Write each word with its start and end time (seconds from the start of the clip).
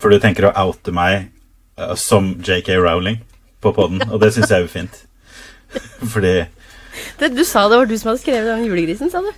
For 0.00 0.12
du 0.12 0.20
tenker 0.22 0.48
å 0.48 0.54
oute 0.64 0.94
meg 0.96 1.28
uh, 1.80 1.94
som 1.98 2.32
JK 2.40 2.72
Rowling 2.80 3.20
på 3.60 3.72
poden, 3.76 4.00
og 4.08 4.20
det 4.22 4.32
syns 4.34 4.50
jeg 4.50 4.62
er 4.62 4.64
jo 4.64 4.72
fint. 4.72 5.02
Fordi 6.12 6.34
Det, 7.20 7.30
du 7.36 7.44
sa 7.46 7.66
det 7.70 7.78
var 7.78 7.88
du 7.88 7.96
som 8.00 8.10
hadde 8.10 8.22
skrevet 8.22 8.54
om 8.54 8.64
julegrisen, 8.64 9.12
sa 9.12 9.20
du? 9.24 9.30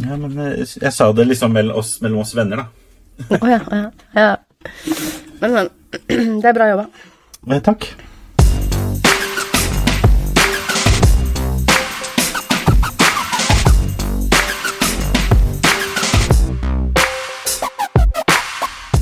Ja, 0.00 0.14
men 0.14 0.36
jeg, 0.38 0.68
jeg 0.80 0.92
sa 0.94 1.10
det 1.12 1.26
liksom 1.26 1.52
mellom 1.52 1.82
oss, 1.82 1.96
mellom 2.04 2.22
oss 2.22 2.32
venner, 2.38 2.62
da. 2.62 3.36
Å 3.36 3.50
ja, 3.50 3.58
ja, 3.68 3.88
ja. 4.16 4.30
Men, 5.42 5.56
men. 5.56 5.70
Det 6.40 6.46
er 6.46 6.54
bra 6.54 6.68
jobba. 6.70 6.86
Eh, 7.50 7.60
takk. 7.66 7.88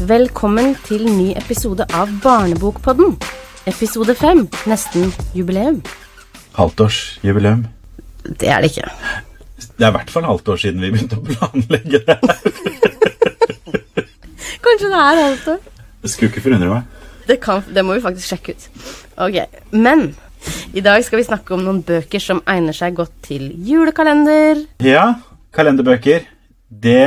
Velkommen 0.08 0.70
til 0.86 1.02
ny 1.04 1.34
episode 1.36 1.84
av 1.92 2.08
Barnebokpodden. 2.22 3.10
Episode 3.68 4.14
fem, 4.16 4.38
nesten 4.70 5.10
jubileum. 5.36 5.82
Halvtårsjubileum. 6.56 7.66
Det 8.24 8.48
er 8.48 8.62
det 8.64 8.70
ikke. 8.70 8.86
Det 9.58 9.84
er 9.84 9.90
i 9.90 9.96
hvert 9.98 10.12
fall 10.14 10.24
halvt 10.24 10.48
år 10.54 10.60
siden 10.62 10.80
vi 10.86 10.92
begynte 10.94 11.18
å 11.18 11.26
planlegge 11.26 12.00
det 12.06 12.16
her. 12.22 12.38
Kanskje 14.64 14.88
det 14.94 15.02
er 15.02 15.20
halvt 15.20 15.50
år. 15.52 15.60
Det 16.06 16.12
skulle 16.14 16.32
ikke 16.32 16.44
forundre 16.46 16.70
meg. 16.72 17.04
Det, 17.28 17.36
kan, 17.44 17.60
det 17.68 17.84
må 17.84 17.98
vi 17.98 18.04
faktisk 18.06 18.32
sjekke 18.32 18.54
ut. 18.56 18.68
Ok, 19.26 19.36
Men 19.76 20.06
i 20.72 20.84
dag 20.88 21.04
skal 21.04 21.20
vi 21.20 21.26
snakke 21.28 21.58
om 21.58 21.66
noen 21.66 21.82
bøker 21.84 22.22
som 22.30 22.40
egner 22.48 22.76
seg 22.80 22.96
godt 22.96 23.12
til 23.28 23.50
julekalender. 23.68 24.64
Ja, 24.88 25.10
kalenderbøker. 25.52 26.24
Det, 26.68 27.04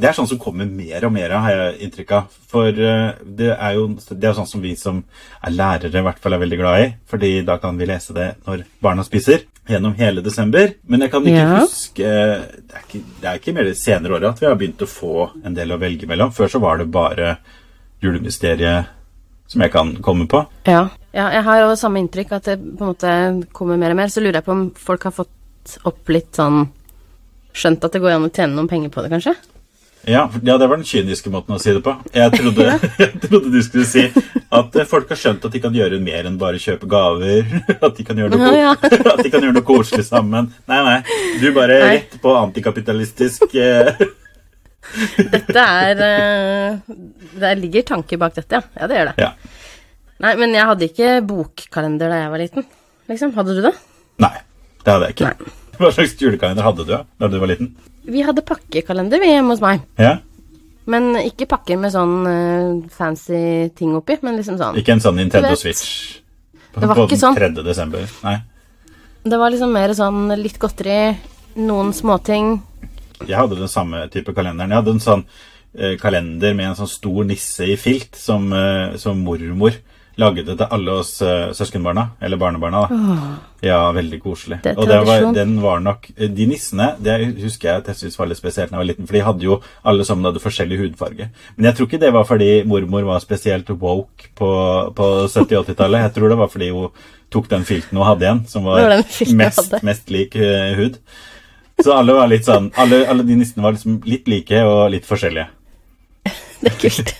det 0.00 0.08
er 0.08 0.16
sånn 0.16 0.28
som 0.30 0.38
kommer 0.40 0.66
mer 0.66 1.04
og 1.06 1.12
mer 1.12 1.32
av, 1.36 1.42
har 1.44 1.58
jeg 1.58 1.86
inntrykk 1.86 2.12
av. 2.16 2.34
For 2.50 2.68
eh, 2.72 3.12
det 3.38 3.50
er 3.52 3.76
jo 3.76 3.86
det 4.10 4.28
er 4.30 4.36
sånn 4.38 4.48
som 4.48 4.62
vi 4.64 4.74
som 4.78 5.02
er 5.44 5.54
lærere 5.54 6.00
i 6.00 6.04
hvert 6.06 6.20
fall 6.22 6.36
er 6.36 6.42
veldig 6.42 6.58
glad 6.60 6.84
i. 6.84 6.90
Fordi 7.10 7.32
da 7.46 7.58
kan 7.62 7.78
vi 7.80 7.88
lese 7.90 8.16
det 8.16 8.28
når 8.46 8.64
barna 8.82 9.04
spiser. 9.06 9.44
Gjennom 9.70 9.92
hele 10.00 10.22
desember. 10.24 10.72
Men 10.90 11.04
jeg 11.04 11.12
kan 11.12 11.26
ikke 11.28 11.42
Ja. 11.44 11.58
huske 11.60 12.02
det 12.02 12.74
er 12.74 12.86
ikke, 12.86 13.02
det 13.20 13.28
er 13.28 13.38
ikke 13.38 13.54
mer 13.54 13.68
det 13.68 13.76
senere 13.78 14.16
året 14.16 14.30
at 14.32 14.40
vi 14.40 14.46
har 14.48 14.56
begynt 14.58 14.82
å 14.82 14.88
få 14.90 15.30
en 15.44 15.54
del 15.54 15.70
å 15.76 15.78
velge 15.78 16.08
mellom. 16.10 16.32
Før 16.32 16.48
så 16.50 16.60
var 16.60 16.78
det 16.80 16.90
bare 16.90 17.36
julemysteriet 18.02 18.88
som 19.50 19.62
jeg 19.62 19.72
kan 19.72 19.94
komme 20.02 20.26
på. 20.30 20.44
Ja. 20.66 20.88
ja, 21.12 21.28
jeg 21.34 21.42
har 21.46 21.60
jo 21.60 21.76
samme 21.78 22.00
inntrykk 22.02 22.32
at 22.38 22.44
det 22.50 22.58
på 22.58 22.86
en 22.86 22.92
måte 22.94 23.14
kommer 23.52 23.78
mer 23.78 23.94
og 23.94 23.96
mer. 24.00 24.10
Så 24.10 24.22
lurer 24.22 24.40
jeg 24.40 24.46
på 24.46 24.54
om 24.56 24.66
folk 24.74 25.06
har 25.08 25.14
fått 25.14 25.78
opp 25.84 26.08
litt 26.08 26.32
sånn 26.38 26.68
Skjønt 27.50 27.82
at 27.82 27.90
det 27.90 27.98
går 27.98 28.12
an 28.14 28.28
å 28.28 28.30
tjene 28.30 28.54
noen 28.54 28.68
penger 28.70 28.92
på 28.94 29.02
det, 29.02 29.08
kanskje? 29.10 29.32
Ja, 30.08 30.30
ja, 30.42 30.54
det 30.58 30.66
var 30.66 30.78
den 30.78 30.86
kyniske 30.88 31.28
måten 31.32 31.52
å 31.54 31.58
si 31.60 31.74
det 31.76 31.82
på. 31.84 31.92
Jeg 32.16 32.32
trodde, 32.32 32.66
jeg 33.02 33.20
trodde 33.20 33.50
du 33.52 33.58
skulle 33.64 33.84
si 33.88 34.06
at 34.08 34.78
eh, 34.80 34.88
folk 34.88 35.10
har 35.12 35.20
skjønt 35.20 35.44
at 35.44 35.52
de 35.52 35.60
kan 35.62 35.76
gjøre 35.76 36.00
mer 36.02 36.28
enn 36.30 36.38
bare 36.40 36.60
kjøpe 36.62 36.88
gaver. 36.90 37.44
At 37.84 37.98
de 37.98 38.06
kan 38.06 38.18
gjøre 38.18 38.38
noe, 38.38 38.54
Ja, 38.56 38.72
de 39.20 39.30
kan 39.32 39.44
gjøre 39.44 39.58
noe 39.58 39.66
koselig 39.66 40.06
sammen. 40.08 40.48
Nei, 40.70 40.80
nei. 40.86 40.96
Du 41.42 41.46
bare 41.56 41.76
Nei. 41.82 41.92
rett 41.98 42.16
på 42.22 42.32
antikapitalistisk 42.38 43.54
eh, 43.60 43.92
Dette 45.30 45.62
er 45.62 45.94
der 45.98 46.78
Det 46.88 47.50
ligger 47.60 47.84
tanker 47.92 48.18
bak 48.20 48.34
dette, 48.38 48.58
ja. 48.58 48.80
Ja, 48.80 48.88
det 48.90 48.98
gjør 48.98 49.12
det. 49.12 49.26
Ja. 49.28 49.58
Nei, 50.20 50.34
men 50.40 50.56
jeg 50.56 50.68
hadde 50.68 50.88
ikke 50.88 51.12
bokkalender 51.28 52.12
da 52.12 52.22
jeg 52.24 52.32
var 52.32 52.42
liten. 52.42 52.66
Liksom. 53.12 53.36
Hadde 53.36 53.56
du 53.56 53.62
det? 53.68 53.76
Nei, 54.20 54.34
det 54.84 54.92
hadde 54.92 55.08
jeg 55.08 55.16
ikke. 55.16 55.30
Nei. 55.30 55.54
Hva 55.80 55.92
slags 55.96 56.16
julekalender 56.20 56.66
hadde 56.66 56.84
du 56.88 56.92
da 56.92 57.30
du 57.30 57.38
var 57.40 57.52
liten? 57.52 57.70
Vi 58.08 58.22
hadde 58.24 58.44
pakkekalender 58.46 59.20
vi 59.20 59.32
hjemme 59.32 59.54
hos 59.54 59.62
meg. 59.64 59.82
Ja? 60.00 60.18
Men 60.90 61.12
ikke 61.20 61.48
pakker 61.50 61.78
med 61.80 61.92
sånn 61.94 62.14
uh, 62.24 62.88
fancy 62.94 63.68
ting 63.76 63.92
oppi, 63.98 64.16
men 64.24 64.38
liksom 64.40 64.56
sånn 64.58 64.78
Ikke 64.80 64.96
en 64.96 65.02
sånn 65.04 65.20
Nintendo 65.20 65.52
Switch 65.58 66.16
på, 66.70 66.80
det 66.80 66.88
var 66.88 66.98
på 67.00 67.04
ikke 67.08 67.18
sånn. 67.18 67.36
3. 67.36 67.50
desember? 67.66 68.06
Nei. 68.22 68.36
Det 69.26 69.38
var 69.40 69.50
liksom 69.52 69.72
mer 69.74 69.92
sånn 69.98 70.30
litt 70.38 70.58
godteri, 70.62 71.16
noen 71.58 71.90
småting. 71.94 72.52
Jeg 73.26 73.34
hadde 73.36 73.58
den 73.58 73.70
samme 73.70 74.04
type 74.12 74.32
kalenderen. 74.36 74.70
Jeg 74.70 74.80
hadde 74.80 74.94
en 74.94 75.02
sånn 75.02 75.24
uh, 75.26 75.96
kalender 76.00 76.54
med 76.54 76.70
en 76.70 76.78
sånn 76.78 76.92
stor 76.92 77.26
nisse 77.26 77.66
i 77.74 77.74
filt 77.80 78.14
som, 78.18 78.46
uh, 78.54 78.94
som 79.02 79.18
mormor 79.26 79.74
lagde 80.20 80.44
til 80.54 80.66
alle 80.66 80.96
oss 81.00 81.14
eh, 81.24 81.52
søskenbarna, 81.56 82.10
eller 82.20 82.40
barnebarna. 82.40 82.82
da. 82.86 83.30
Ja, 83.64 83.78
veldig 83.92 84.20
koselig. 84.22 84.60
Det 84.64 84.72
og 84.78 84.88
det 84.88 84.98
var, 85.04 85.26
den 85.36 85.58
var 85.60 85.82
nok 85.84 86.06
eh, 86.16 86.30
De 86.32 86.46
nissene 86.48 86.94
det 87.02 87.16
husker 87.42 87.68
jeg 87.68 87.82
at 87.82 87.90
jeg 87.90 87.98
syntes 87.98 88.18
var 88.20 88.30
litt 88.30 88.40
spesielt 88.40 88.70
da 88.70 88.78
jeg 88.78 88.82
var 88.82 88.88
liten, 88.88 89.08
for 89.08 89.18
de 89.18 89.24
hadde 89.26 89.46
jo 89.46 89.58
alle 89.84 90.06
sammen 90.08 90.28
hadde 90.28 90.42
forskjellig 90.42 90.78
hudfarge. 90.80 91.30
Men 91.56 91.68
jeg 91.68 91.76
tror 91.78 91.90
ikke 91.90 92.02
det 92.04 92.12
var 92.16 92.28
fordi 92.28 92.50
mormor 92.68 93.08
var 93.08 93.24
spesielt 93.24 93.72
woke 93.80 94.30
på, 94.38 94.50
på 94.96 95.08
70-80-tallet. 95.26 96.06
Jeg 96.06 96.14
tror 96.16 96.32
det 96.32 96.38
var 96.40 96.52
fordi 96.52 96.70
hun 96.76 97.02
tok 97.30 97.50
den 97.50 97.66
filten 97.68 98.00
hun 98.00 98.08
hadde 98.08 98.26
igjen, 98.26 98.44
som 98.50 98.66
var 98.66 98.96
mest, 99.38 99.76
mest 99.86 100.12
lik 100.14 100.36
eh, 100.40 100.72
hud. 100.78 101.00
Så 101.80 101.94
alle 101.96 102.12
var 102.12 102.28
litt 102.28 102.44
sånn 102.44 102.66
Alle, 102.76 102.98
alle 103.08 103.24
de 103.24 103.38
nissene 103.40 103.64
var 103.64 103.72
liksom 103.72 104.02
litt 104.04 104.26
like 104.28 104.64
og 104.68 104.90
litt 104.92 105.06
forskjellige. 105.08 105.48
Det 106.60 106.72
er 106.72 106.80
kult. 106.80 107.14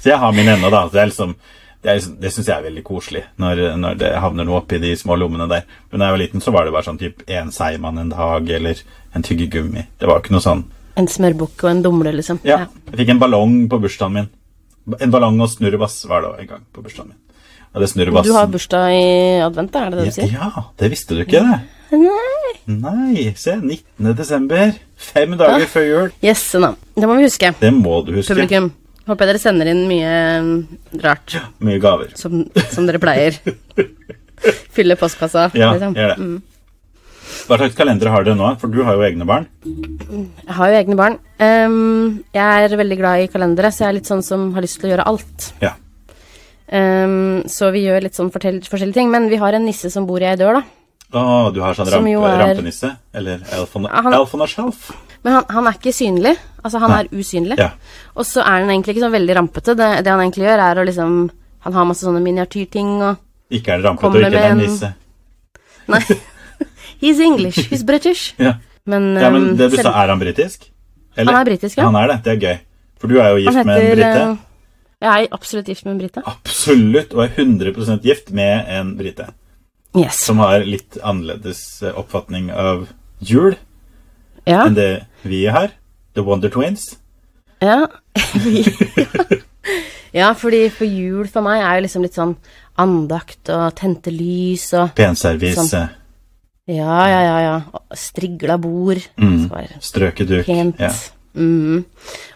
Så 0.00 0.12
jeg 0.12 0.18
har 0.22 0.32
min 0.32 0.48
ennå, 0.48 0.70
da. 0.72 0.84
Så 0.88 1.00
jeg 1.00 1.10
liksom, 1.10 1.34
det, 1.80 1.92
er 1.92 2.08
det 2.20 2.32
syns 2.34 2.48
jeg 2.50 2.56
er 2.58 2.66
veldig 2.66 2.82
koselig, 2.84 3.22
når, 3.40 3.62
når 3.80 4.00
det 4.02 4.10
havner 4.20 4.46
noe 4.48 4.58
oppi 4.60 4.80
de 4.82 4.92
små 5.00 5.16
lommene 5.16 5.46
der. 5.48 5.64
Men 5.90 6.02
da 6.02 6.10
jeg 6.10 6.16
var 6.16 6.22
liten, 6.24 6.44
så 6.44 6.52
var 6.52 6.66
det 6.66 6.74
bare 6.74 6.88
sånn 6.88 7.00
typ 7.00 7.24
en 7.30 7.52
seigmann 7.54 8.02
en 8.02 8.12
dag, 8.12 8.52
eller 8.58 8.82
en 9.16 9.24
tyggegummi. 9.24 9.86
Det 10.00 10.10
var 10.10 10.20
ikke 10.20 10.36
noe 10.36 10.44
sånn 10.44 10.66
En 11.00 11.06
smørbukk 11.08 11.62
og 11.64 11.70
en 11.70 11.80
dumle, 11.84 12.12
liksom. 12.12 12.40
Ja. 12.44 12.64
Jeg 12.90 12.98
fikk 13.00 13.12
en 13.14 13.20
ballong 13.22 13.56
på 13.70 13.78
bursdagen 13.80 14.16
min. 14.18 14.30
En 14.98 15.12
ballong 15.14 15.38
og 15.40 15.48
snurrebass 15.48 16.02
var 16.10 16.26
det 16.26 16.32
en 16.42 16.50
gang 16.50 16.64
på 16.74 16.82
bursdagen 16.84 17.14
min. 17.14 17.20
Du 17.70 18.32
har 18.34 18.48
bursdag 18.50 18.90
i 18.90 19.04
advent, 19.44 19.70
da, 19.70 19.84
er 19.86 19.92
det 19.94 20.00
det 20.00 20.04
du 20.04 20.10
ja, 20.10 20.14
sier? 20.16 20.32
ja, 20.34 20.62
det 20.82 20.88
visste 20.90 21.14
du 21.14 21.22
ikke, 21.22 21.44
det. 21.46 21.60
Nei. 22.02 22.54
Nei, 22.66 23.28
se. 23.38 23.54
19. 23.56 24.10
desember. 24.18 24.74
Fem 24.98 25.36
dager 25.38 25.70
før 25.70 25.86
jul. 25.86 26.10
Jøsse 26.22 26.60
navn. 26.62 26.76
Det 26.98 27.06
må 27.06 27.16
vi 27.18 27.28
huske. 27.28 27.52
Det 27.62 27.70
må 27.74 28.00
du 28.06 28.12
huske. 28.18 28.34
Publikum. 28.34 28.72
Håper 29.10 29.26
jeg 29.26 29.32
dere 29.32 29.42
sender 29.42 29.66
inn 29.72 29.80
mye 29.90 30.10
rart. 31.02 31.34
rart, 31.34 31.54
Mye 31.66 31.80
gaver. 31.82 32.12
som, 32.14 32.44
som 32.70 32.86
dere 32.86 33.00
pleier. 33.02 33.36
Fylle 34.76 34.94
postkassa, 35.00 35.48
Ja, 35.58 35.72
liksom. 35.74 35.96
gjør 35.98 36.14
det. 36.14 36.28
Hva 37.50 37.56
slags 37.58 37.74
kalendere 37.78 38.12
har 38.14 38.24
dere 38.26 38.38
nå? 38.38 38.48
For 38.60 38.70
du 38.70 38.80
har 38.86 38.94
jo 38.98 39.02
egne 39.06 39.26
barn. 39.26 39.48
Jeg 39.66 40.54
har 40.56 40.70
jo 40.70 40.78
egne 40.80 40.96
barn. 40.98 41.16
Um, 41.42 42.22
jeg 42.34 42.64
er 42.70 42.76
veldig 42.78 42.98
glad 43.00 43.24
i 43.24 43.28
kalendere, 43.32 43.70
så 43.74 43.84
jeg 43.84 43.88
er 43.90 43.96
litt 43.98 44.10
sånn 44.10 44.22
som 44.26 44.48
har 44.54 44.62
lyst 44.64 44.78
til 44.80 44.90
å 44.90 44.92
gjøre 44.94 45.06
alt. 45.10 45.48
Ja. 45.64 45.72
Um, 46.70 47.42
så 47.50 47.72
vi 47.74 47.82
gjør 47.88 48.04
litt 48.06 48.14
sånn 48.18 48.30
forskjellige 48.30 48.94
ting. 48.94 49.10
Men 49.10 49.26
vi 49.32 49.38
har 49.42 49.56
en 49.58 49.66
nisse 49.66 49.90
som 49.90 50.06
bor 50.06 50.22
i 50.22 50.28
ei 50.30 50.36
dør, 50.38 50.60
da. 50.60 50.64
Å, 51.10 51.50
du 51.54 51.58
har 51.64 51.74
sånn 51.74 51.90
ramp, 51.90 52.06
er- 52.06 52.38
rampenisse? 52.44 52.92
Eller 53.18 53.40
elf 53.58 53.72
on, 53.76 53.88
Ja, 53.90 54.02
han- 54.06 54.14
elf 54.14 54.34
on 54.38 54.42
a 54.46 54.46
shelf? 54.46 54.90
Men 55.24 55.32
han, 55.36 55.44
han 55.52 55.66
er 55.68 55.76
ikke 55.76 55.92
synlig. 55.92 56.34
Altså, 56.64 56.78
han 56.80 56.90
Nei. 56.94 57.00
er 57.04 57.18
usynlig. 57.20 57.58
Ja. 57.60 57.70
Og 58.16 58.24
så 58.28 58.40
er 58.40 58.62
han 58.62 58.70
egentlig 58.72 58.94
ikke 58.96 59.04
sånn 59.04 59.14
veldig 59.16 59.36
rampete. 59.36 59.74
Det, 59.76 59.88
det 60.04 60.10
han 60.12 60.20
egentlig 60.24 60.46
gjør, 60.48 60.62
er 60.70 60.80
å 60.80 60.86
liksom 60.88 61.18
Han 61.66 61.74
har 61.76 61.84
masse 61.84 62.06
sånne 62.06 62.22
miniatyrting 62.24 62.90
og 63.04 63.18
Ikke 63.52 63.74
er 63.74 63.82
det 63.82 63.84
rampete, 63.84 64.08
og 64.08 64.16
ikke 64.22 64.30
det 64.32 64.40
er 64.46 64.50
en- 64.54 64.60
nisse. 64.64 64.88
Nei. 65.92 66.00
He's 67.02 67.20
English. 67.20 67.68
He's 67.70 67.82
British. 67.84 68.34
Ja. 68.40 68.54
Men, 68.88 69.10
ja, 69.20 69.28
men 69.30 69.56
det 69.58 69.68
du 69.70 69.76
selv- 69.76 69.90
sa, 69.90 70.02
er 70.02 70.08
han 70.08 70.18
britisk? 70.22 70.64
Eller? 71.16 71.32
Han 71.34 71.40
er 71.42 71.44
britisk, 71.50 71.76
ja. 71.76 71.84
Han 71.84 71.96
er 72.00 72.06
det, 72.08 72.16
det 72.24 72.32
er 72.32 72.40
gøy. 72.46 72.56
For 73.00 73.08
du 73.12 73.18
er 73.20 73.28
jo 73.34 73.42
gift 73.44 73.56
heter, 73.60 73.66
med 73.68 73.82
en 73.82 73.96
brite. 73.98 74.22
eh, 74.22 75.04
Jeg 75.04 75.24
er 75.26 75.34
absolutt 75.36 75.68
gift 75.68 75.84
med 75.84 75.92
en 75.92 76.00
brite. 76.00 76.22
Absolutt, 76.32 77.12
og 77.14 77.22
er 77.26 77.34
100% 77.36 78.02
gift 78.08 78.32
med 78.36 78.64
en 78.78 78.94
brite. 78.98 79.26
Yes. 79.96 80.20
Som 80.24 80.40
har 80.40 80.64
litt 80.64 80.96
annerledes 81.02 81.60
eh, 81.82 81.92
oppfatning 82.00 82.48
av 82.52 82.86
jul 83.20 83.56
Ja. 84.48 84.64
enn 84.66 84.76
det 84.78 84.90
vi 85.22 85.44
har. 85.46 85.74
The 86.14 86.24
Wonder 86.26 86.50
Twins. 86.50 86.96
Ja. 87.60 87.86
ja, 90.20 90.32
fordi 90.34 90.64
for 90.72 90.88
jul 90.88 91.28
for 91.28 91.44
meg 91.44 91.62
er 91.62 91.78
jo 91.78 91.86
liksom 91.86 92.04
litt 92.06 92.16
sånn 92.16 92.34
andakt 92.80 93.52
og 93.52 93.76
tente 93.78 94.12
lys 94.14 94.70
og 94.78 94.94
Penservise. 94.98 95.66
Sånn. 95.68 95.96
Ja, 96.70 96.98
ja, 97.10 97.20
ja. 97.26 97.38
ja. 97.44 97.96
Strigla 97.96 98.56
bord. 98.62 99.02
Mm. 99.20 99.48
Strøket 99.82 100.30
duk. 100.30 100.44
Pent. 100.46 100.80
Ja. 100.80 100.92
Mm. 101.34 101.84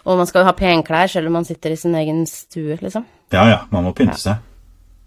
Og 0.05 0.19
man 0.19 0.27
skal 0.29 0.43
jo 0.43 0.49
ha 0.49 0.55
penklær 0.55 1.11
selv 1.11 1.27
om 1.29 1.39
man 1.39 1.47
sitter 1.47 1.73
i 1.73 1.79
sin 1.79 1.95
egen 1.99 2.23
stue, 2.29 2.77
liksom. 2.79 3.03
ja 3.33 3.43
ja, 3.49 3.57
man 3.73 3.83
må 3.83 3.91
pynte 3.95 4.15
seg. 4.21 4.39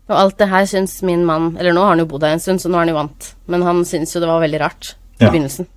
Og 0.09 0.17
alt 0.17 0.39
det 0.41 0.49
her 0.49 0.65
syns 0.69 0.99
min 1.05 1.21
mann 1.29 1.51
Eller 1.61 1.75
nå 1.77 1.83
har 1.85 1.93
han 1.93 2.01
jo 2.01 2.06
bodd 2.09 2.25
her 2.25 2.33
en 2.33 2.41
stund, 2.41 2.62
så 2.62 2.71
nå 2.73 2.79
er 2.79 2.87
han 2.87 2.93
jo 2.93 2.99
vant. 2.99 3.33
Men 3.53 3.65
han 3.67 3.83
syns 3.89 4.15
jo 4.15 4.23
det 4.25 4.31
var 4.31 4.41
veldig 4.44 4.61
rart 4.61 4.94
i 5.19 5.27
begynnelsen. 5.27 5.69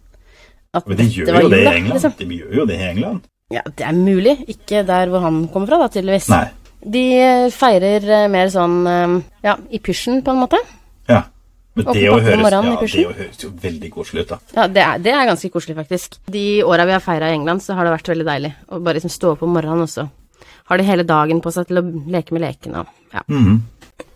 Men 0.74 0.98
de 0.98 1.06
gjør 1.12 1.42
jo 1.42 1.50
det 1.52 1.60
i 1.60 1.68
England. 1.68 1.94
liksom. 1.98 2.14
De 2.18 2.38
gjør 2.40 2.56
jo 2.62 2.66
det 2.70 2.78
i 2.80 2.88
England. 2.88 3.26
Ja, 3.52 3.62
det 3.68 3.84
er 3.84 3.92
mulig. 3.98 4.38
Ikke 4.48 4.86
der 4.88 5.10
hvor 5.12 5.20
han 5.26 5.42
kommer 5.52 5.68
fra, 5.68 5.82
da, 5.84 5.90
tydeligvis. 5.92 6.30
Nei. 6.32 6.46
De 6.82 7.02
eh, 7.20 7.50
feirer 7.54 8.06
eh, 8.08 8.28
mer 8.32 8.48
sånn 8.54 8.78
eh, 8.88 9.18
ja, 9.44 9.58
i 9.70 9.82
pysjen, 9.84 10.22
på 10.24 10.32
en 10.32 10.40
måte. 10.46 10.62
Ja. 11.12 11.26
Men 11.76 11.86
det 11.96 12.06
å 12.12 12.16
høres, 12.20 12.52
ja, 12.52 12.62
det 12.84 13.04
å 13.08 13.12
høres 13.16 13.44
jo 13.44 13.50
veldig 13.64 13.92
koselig 13.94 14.26
ut, 14.26 14.32
da. 14.34 14.40
Ja, 14.56 14.66
det 14.68 14.82
er, 14.84 15.04
det 15.04 15.12
er 15.16 15.28
ganske 15.30 15.52
koselig, 15.54 15.76
faktisk. 15.78 16.18
De 16.32 16.64
åra 16.68 16.88
vi 16.88 16.96
har 16.96 17.04
feira 17.04 17.30
i 17.32 17.36
England, 17.38 17.64
så 17.64 17.76
har 17.78 17.88
det 17.88 17.94
vært 17.94 18.10
veldig 18.12 18.26
deilig 18.28 18.52
å 18.72 18.80
bare 18.84 19.00
liksom 19.00 19.14
stå 19.14 19.36
opp 19.36 19.44
om 19.48 19.54
morgenen, 19.56 19.86
og 19.86 19.92
så 19.92 20.08
har 20.72 20.80
de 20.82 20.88
hele 20.88 21.04
dagen 21.08 21.40
på 21.44 21.52
seg 21.52 21.68
til 21.70 21.80
å 21.80 21.86
leke 22.12 22.32
med 22.36 22.44
lekene. 22.48 22.80
og- 22.84 22.88
Ja. 23.14 23.22
Mhm. 23.28 23.62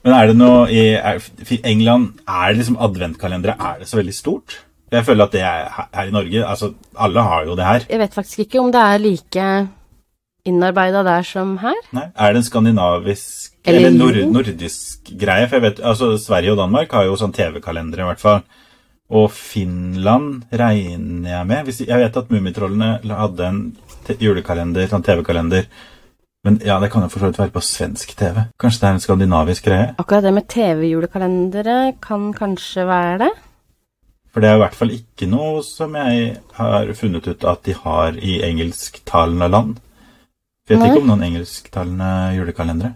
Men 0.06 0.14
er 0.14 0.28
det 0.28 0.36
noe 0.38 0.68
i 0.70 0.96
er, 0.96 1.20
England 1.64 2.20
er 2.28 2.54
det 2.54 2.58
liksom 2.64 2.78
adventkalendere 2.78 3.56
Er 3.60 3.80
det 3.80 3.88
så 3.88 3.98
veldig 3.98 4.14
stort? 4.14 4.60
Jeg 4.92 5.06
føler 5.06 5.26
at 5.26 5.32
det 5.32 5.42
er 5.42 5.70
her- 5.94 6.08
i 6.08 6.12
Norge 6.12 6.46
altså 6.46 6.74
Alle 6.98 7.22
har 7.22 7.46
jo 7.46 7.56
det 7.56 7.66
her. 7.66 7.86
Jeg 7.90 8.00
vet 8.00 8.14
faktisk 8.14 8.40
ikke 8.40 8.60
om 8.60 8.72
det 8.72 8.82
er 8.82 8.98
like 8.98 9.68
innarbeida 10.46 11.04
der 11.04 11.24
som 11.24 11.58
her. 11.58 11.74
Nei, 11.92 12.06
Er 12.16 12.34
det 12.34 12.38
en 12.38 12.44
skandinavisk 12.44 13.52
Eller 13.66 13.88
eller, 13.88 13.98
nord, 13.98 14.32
nordisk 14.32 15.10
greie? 15.18 15.48
For 15.48 15.56
jeg 15.56 15.62
vet, 15.62 15.80
altså 15.84 16.18
Sverige 16.18 16.52
og 16.52 16.58
Danmark 16.58 16.92
har 16.92 17.04
jo 17.06 17.16
sånn 17.16 17.34
TV-kalendere, 17.34 18.02
i 18.02 18.10
hvert 18.12 18.20
fall. 18.20 18.44
Og 19.10 19.32
Finland 19.32 20.44
regner 20.54 21.30
jeg 21.30 21.48
med. 21.48 21.64
Hvis, 21.66 21.82
jeg 21.88 21.98
vet 21.98 22.18
at 22.18 22.30
Mummitrollene 22.30 23.00
hadde 23.04 23.46
en 23.46 23.60
julekalender, 24.20 24.88
sånn 24.90 25.04
TV-kalender. 25.06 25.66
Men 26.46 26.60
ja, 26.62 26.80
det 26.80 26.92
kan 26.94 27.02
jo 27.02 27.10
for 27.10 27.20
så 27.24 27.32
vidt 27.32 27.40
være 27.42 27.54
på 27.56 27.62
svensk 27.66 28.12
TV. 28.18 28.44
Kanskje 28.62 28.82
det 28.82 28.88
er 28.88 28.94
en 28.94 29.00
skandinavisk 29.02 29.66
greie? 29.66 29.96
Akkurat 29.98 30.26
det 30.26 30.34
med 30.34 30.48
TV-julekalendere 30.48 31.96
kan 32.02 32.32
kanskje 32.38 32.86
være 32.86 33.18
det. 33.26 33.32
For 34.36 34.44
det 34.44 34.50
er 34.52 34.58
i 34.58 34.64
hvert 34.66 34.76
fall 34.76 34.90
ikke 34.92 35.30
noe 35.32 35.62
som 35.64 35.94
jeg 35.96 36.34
har 36.58 36.90
funnet 37.00 37.24
ut 37.32 37.46
at 37.48 37.62
de 37.64 37.72
har 37.86 38.18
i 38.20 38.42
engelsktalende 38.44 39.48
land. 39.48 39.78
Vet 40.68 40.82
Nei. 40.82 40.90
ikke 40.90 41.00
om 41.00 41.08
noen 41.08 41.24
engelsktalende 41.24 42.10
julekalendere. 42.36 42.92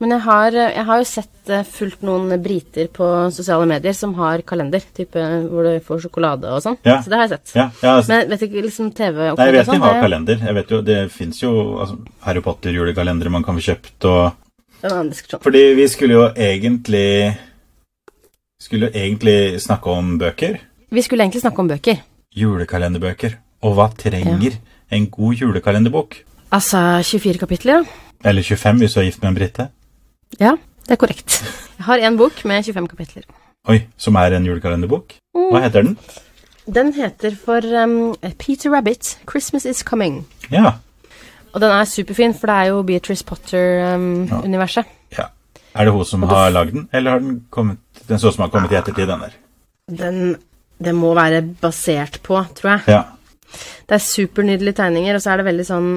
Men 0.00 0.14
jeg 0.16 0.24
har, 0.24 0.56
jeg 0.56 0.84
har 0.88 1.02
jo 1.02 1.06
sett 1.10 1.52
eh, 1.52 1.66
fulgt 1.68 2.00
noen 2.08 2.32
briter 2.42 2.88
på 2.96 3.06
sosiale 3.36 3.68
medier 3.68 3.92
som 3.96 4.16
har 4.16 4.40
kalender, 4.48 4.82
type 4.96 5.20
hvor 5.52 5.68
du 5.68 5.84
får 5.84 6.02
sjokolade 6.06 6.48
og 6.48 6.64
sånn. 6.64 6.80
Ja. 6.80 6.96
Så 7.04 7.12
det 7.12 7.20
har 7.20 7.28
jeg 7.28 7.36
sett. 7.36 7.54
Ja, 7.54 7.68
ja, 7.84 7.94
altså, 7.98 8.14
Men 8.14 8.22
jeg 8.24 8.30
vet 8.32 8.48
ikke 8.48 8.64
liksom 8.64 8.90
TV 8.96 9.20
og 9.30 9.36
Nei, 9.36 9.50
jeg 9.50 9.56
vet 9.58 9.68
de 9.68 9.72
sånn. 9.74 9.84
har 9.84 10.00
kalender. 10.00 10.44
Jeg 10.48 10.58
vet 10.62 10.72
jo, 10.72 10.80
Det 10.88 11.00
fins 11.12 11.44
jo 11.44 11.52
altså, 11.84 12.00
Harry 12.24 12.44
Potter-julekalendere 12.48 13.36
man 13.36 13.44
kan 13.44 13.60
få 13.60 13.66
kjøpt. 13.68 13.98
og... 14.08 14.40
Det 14.80 14.88
er 14.88 14.94
en 14.94 14.96
annen 14.96 15.12
diskusjon. 15.12 15.44
Fordi 15.44 15.66
vi 15.76 15.90
skulle 15.92 16.16
jo 16.16 16.24
egentlig 16.32 17.10
Skulle 18.60 18.90
egentlig 18.94 19.60
snakke 19.60 19.90
om 19.90 20.18
bøker. 20.18 20.58
Vi 20.90 21.02
skulle 21.02 21.24
egentlig 21.24 21.40
snakke 21.42 21.58
om 21.58 21.68
bøker. 21.68 21.96
Julekalenderbøker. 22.36 23.34
Og 23.64 23.74
hva 23.74 23.88
trenger 23.98 24.58
en 24.92 25.06
god 25.10 25.34
julekalenderbok? 25.40 26.16
Altså 26.52 27.02
24 27.02 27.38
kapitler, 27.38 27.80
ja. 27.80 28.28
Eller 28.30 28.42
25 28.42 28.78
hvis 28.78 28.94
du 28.94 29.00
er 29.00 29.04
gift 29.04 29.22
med 29.22 29.28
en 29.28 29.34
brite. 29.36 29.66
Ja, 30.40 30.52
det 30.86 30.94
er 30.94 31.00
korrekt. 31.00 31.40
Jeg 31.78 31.84
har 31.84 31.98
en 32.06 32.16
bok 32.16 32.44
med 32.44 32.62
25 32.64 32.88
kapitler. 32.88 33.22
Oi, 33.68 33.80
som 33.96 34.14
er 34.14 34.36
en 34.36 34.46
julekalenderbok. 34.46 35.16
Hva 35.34 35.60
heter 35.64 35.82
den? 35.82 35.98
Den 36.74 36.92
heter 36.96 37.34
for 37.36 37.60
um, 37.82 38.14
Peter 38.38 38.70
Rabbit, 38.72 39.18
'Christmas 39.28 39.64
Is 39.66 39.82
Coming'. 39.84 40.22
Ja. 40.50 40.72
Og 41.52 41.60
den 41.60 41.70
er 41.70 41.84
superfin, 41.84 42.34
for 42.34 42.46
det 42.46 42.54
er 42.56 42.64
jo 42.72 42.82
Beatrice 42.82 43.24
Potter-universet. 43.24 44.84
ja. 45.18 45.26
Er 45.74 45.84
det 45.88 45.92
hun 45.94 46.04
som 46.06 46.22
har 46.30 46.50
lagd 46.54 46.72
den, 46.74 46.88
eller 46.92 47.10
har 47.16 47.20
den 47.20 47.40
kommet 47.50 47.78
Den 48.08 48.18
så 48.22 48.30
som 48.32 48.44
har 48.44 48.50
kommet 48.50 48.72
i 48.72 48.76
ettertid, 48.78 49.08
den 49.08 49.20
der. 49.20 49.32
den 49.90 50.36
det 50.84 50.92
må 50.94 51.14
være 51.14 51.40
basert 51.62 52.18
på, 52.22 52.40
tror 52.58 52.70
jeg. 52.74 52.80
Ja. 52.88 53.02
Det 53.86 53.94
er 53.94 54.02
supernydelige 54.02 54.74
tegninger, 54.80 55.14
og 55.14 55.22
så 55.22 55.30
er 55.32 55.36
det 55.38 55.46
veldig 55.46 55.66
sånn 55.68 55.90